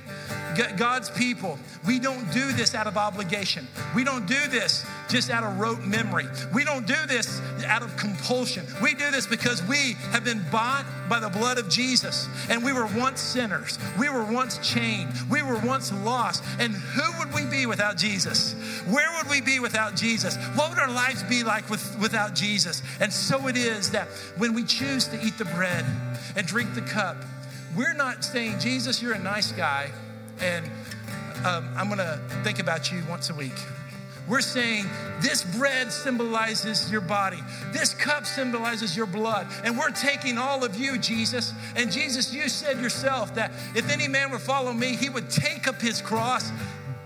God's 0.77 1.11
people, 1.11 1.59
we 1.87 1.99
don't 1.99 2.31
do 2.33 2.53
this 2.53 2.75
out 2.75 2.87
of 2.87 2.97
obligation. 2.97 3.67
We 3.95 4.05
don't 4.05 4.27
do 4.27 4.49
this 4.49 4.85
just 5.09 5.31
out 5.31 5.45
of 5.45 5.59
rote 5.59 5.81
memory. 5.81 6.27
We 6.53 6.65
don't 6.65 6.87
do 6.87 6.97
this 7.07 7.41
out 7.67 7.83
of 7.83 7.97
compulsion. 7.97 8.67
We 8.83 8.95
do 8.95 9.11
this 9.11 9.27
because 9.27 9.63
we 9.65 9.95
have 10.11 10.25
been 10.25 10.45
bought 10.51 10.85
by 11.09 11.21
the 11.21 11.29
blood 11.29 11.59
of 11.59 11.69
Jesus. 11.69 12.29
And 12.49 12.65
we 12.65 12.73
were 12.73 12.87
once 12.87 13.21
sinners. 13.21 13.79
We 13.99 14.09
were 14.09 14.25
once 14.25 14.59
chained. 14.59 15.13
We 15.31 15.43
were 15.43 15.59
once 15.59 15.93
lost. 15.93 16.43
And 16.59 16.73
who 16.73 17.19
would 17.19 17.33
we 17.33 17.47
be 17.47 17.67
without 17.67 17.97
Jesus? 17.97 18.55
Where 18.89 19.11
would 19.17 19.31
we 19.31 19.41
be 19.41 19.61
without 19.61 19.95
Jesus? 19.95 20.37
What 20.55 20.71
would 20.71 20.79
our 20.79 20.91
lives 20.91 21.23
be 21.23 21.45
like 21.45 21.69
with, 21.71 21.99
without 22.01 22.35
Jesus? 22.35 22.83
And 23.01 23.13
so 23.13 23.47
it 23.49 23.57
is 23.57 23.91
that 23.93 24.09
when 24.37 24.55
we 24.55 24.65
choose 24.65 25.07
to 25.09 25.25
eat 25.25 25.39
the 25.39 25.45
bread 25.47 25.85
and 26.37 26.47
drink 26.47 26.75
the 26.75 26.83
cup, 26.83 27.17
we're 27.77 27.95
not 27.95 28.25
saying, 28.25 28.59
Jesus, 28.59 29.01
you're 29.03 29.13
a 29.13 29.19
nice 29.19 29.53
guy 29.53 29.91
and 30.41 30.67
um, 31.45 31.69
I'm 31.77 31.87
going 31.87 31.99
to 31.99 32.21
think 32.43 32.59
about 32.59 32.91
you 32.91 33.03
once 33.09 33.31
a 33.31 33.35
week. 33.35 33.53
We're 34.29 34.43
saying 34.43 34.85
this 35.21 35.43
bread 35.57 35.91
symbolizes 35.91 36.93
your 36.93 37.01
body. 37.01 37.39
This 37.73 37.95
cup 37.95 38.27
symbolizes 38.27 38.95
your 38.95 39.07
blood. 39.07 39.47
And 39.65 39.79
we're 39.79 39.91
taking 39.91 40.37
all 40.37 40.65
of 40.65 40.77
you, 40.77 40.99
Jesus. 40.99 41.55
And 41.77 41.91
Jesus, 41.91 42.35
you 42.35 42.49
said 42.49 42.79
yourself 42.79 43.35
that 43.37 43.53
if 43.75 43.91
any 43.91 44.07
man 44.07 44.31
would 44.31 44.43
follow 44.43 44.73
me, 44.73 44.97
he 44.97 45.09
would 45.09 45.31
take 45.31 45.67
up 45.67 45.81
his 45.81 46.03
cross 46.03 46.53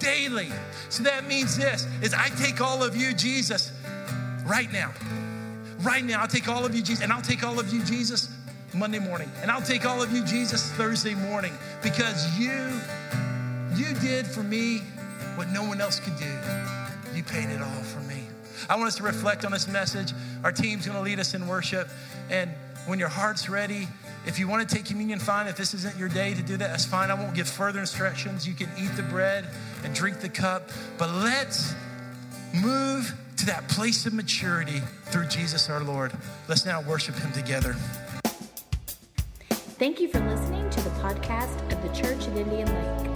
daily. 0.00 0.50
So 0.88 1.04
that 1.04 1.28
means 1.28 1.56
this 1.56 1.86
is 2.02 2.12
I 2.12 2.28
take 2.30 2.60
all 2.60 2.82
of 2.82 2.96
you, 2.96 3.14
Jesus, 3.14 3.72
right 4.44 4.70
now. 4.72 4.92
Right 5.80 6.04
now, 6.04 6.22
I'll 6.22 6.28
take 6.28 6.48
all 6.48 6.64
of 6.64 6.74
you, 6.74 6.82
Jesus, 6.82 7.02
and 7.02 7.12
I'll 7.12 7.22
take 7.22 7.44
all 7.44 7.60
of 7.60 7.72
you, 7.72 7.84
Jesus, 7.84 8.30
Monday 8.74 8.98
morning. 8.98 9.30
And 9.42 9.50
I'll 9.50 9.62
take 9.62 9.86
all 9.86 10.02
of 10.02 10.12
you, 10.12 10.24
Jesus, 10.24 10.70
Thursday 10.72 11.14
morning, 11.14 11.56
because 11.82 12.38
you 12.38 12.80
you 13.76 13.94
did 14.00 14.26
for 14.26 14.42
me 14.42 14.78
what 15.36 15.48
no 15.50 15.64
one 15.64 15.80
else 15.80 16.00
could 16.00 16.16
do. 16.16 16.32
You 17.14 17.22
paid 17.22 17.50
it 17.50 17.60
all 17.60 17.82
for 17.82 18.00
me. 18.00 18.22
I 18.68 18.76
want 18.76 18.88
us 18.88 18.96
to 18.96 19.02
reflect 19.02 19.44
on 19.44 19.52
this 19.52 19.68
message. 19.68 20.12
Our 20.44 20.52
team's 20.52 20.86
going 20.86 20.96
to 20.96 21.02
lead 21.02 21.18
us 21.18 21.34
in 21.34 21.46
worship. 21.46 21.88
And 22.30 22.50
when 22.86 22.98
your 22.98 23.08
heart's 23.08 23.48
ready, 23.48 23.88
if 24.26 24.38
you 24.38 24.46
want 24.46 24.68
to 24.68 24.74
take 24.74 24.84
communion, 24.84 25.18
fine. 25.18 25.46
If 25.46 25.56
this 25.56 25.74
isn't 25.74 25.96
your 25.96 26.08
day 26.08 26.34
to 26.34 26.42
do 26.42 26.56
that, 26.56 26.70
that's 26.70 26.84
fine. 26.84 27.10
I 27.10 27.14
won't 27.14 27.34
give 27.34 27.48
further 27.48 27.80
instructions. 27.80 28.46
You 28.46 28.54
can 28.54 28.68
eat 28.78 28.94
the 28.96 29.02
bread 29.02 29.46
and 29.84 29.94
drink 29.94 30.20
the 30.20 30.28
cup. 30.28 30.70
But 30.98 31.10
let's 31.10 31.74
move 32.54 33.14
to 33.38 33.46
that 33.46 33.68
place 33.68 34.06
of 34.06 34.12
maturity 34.12 34.80
through 35.06 35.26
Jesus 35.26 35.68
our 35.68 35.82
Lord. 35.82 36.12
Let's 36.48 36.64
now 36.64 36.82
worship 36.82 37.16
him 37.16 37.32
together. 37.32 37.74
Thank 39.78 40.00
you 40.00 40.08
for 40.08 40.20
listening 40.20 40.70
to 40.70 40.80
the 40.82 40.90
podcast 40.90 41.72
of 41.72 41.82
the 41.82 41.88
Church 41.88 42.28
of 42.28 42.36
Indian 42.36 42.68
Lake. 42.68 43.11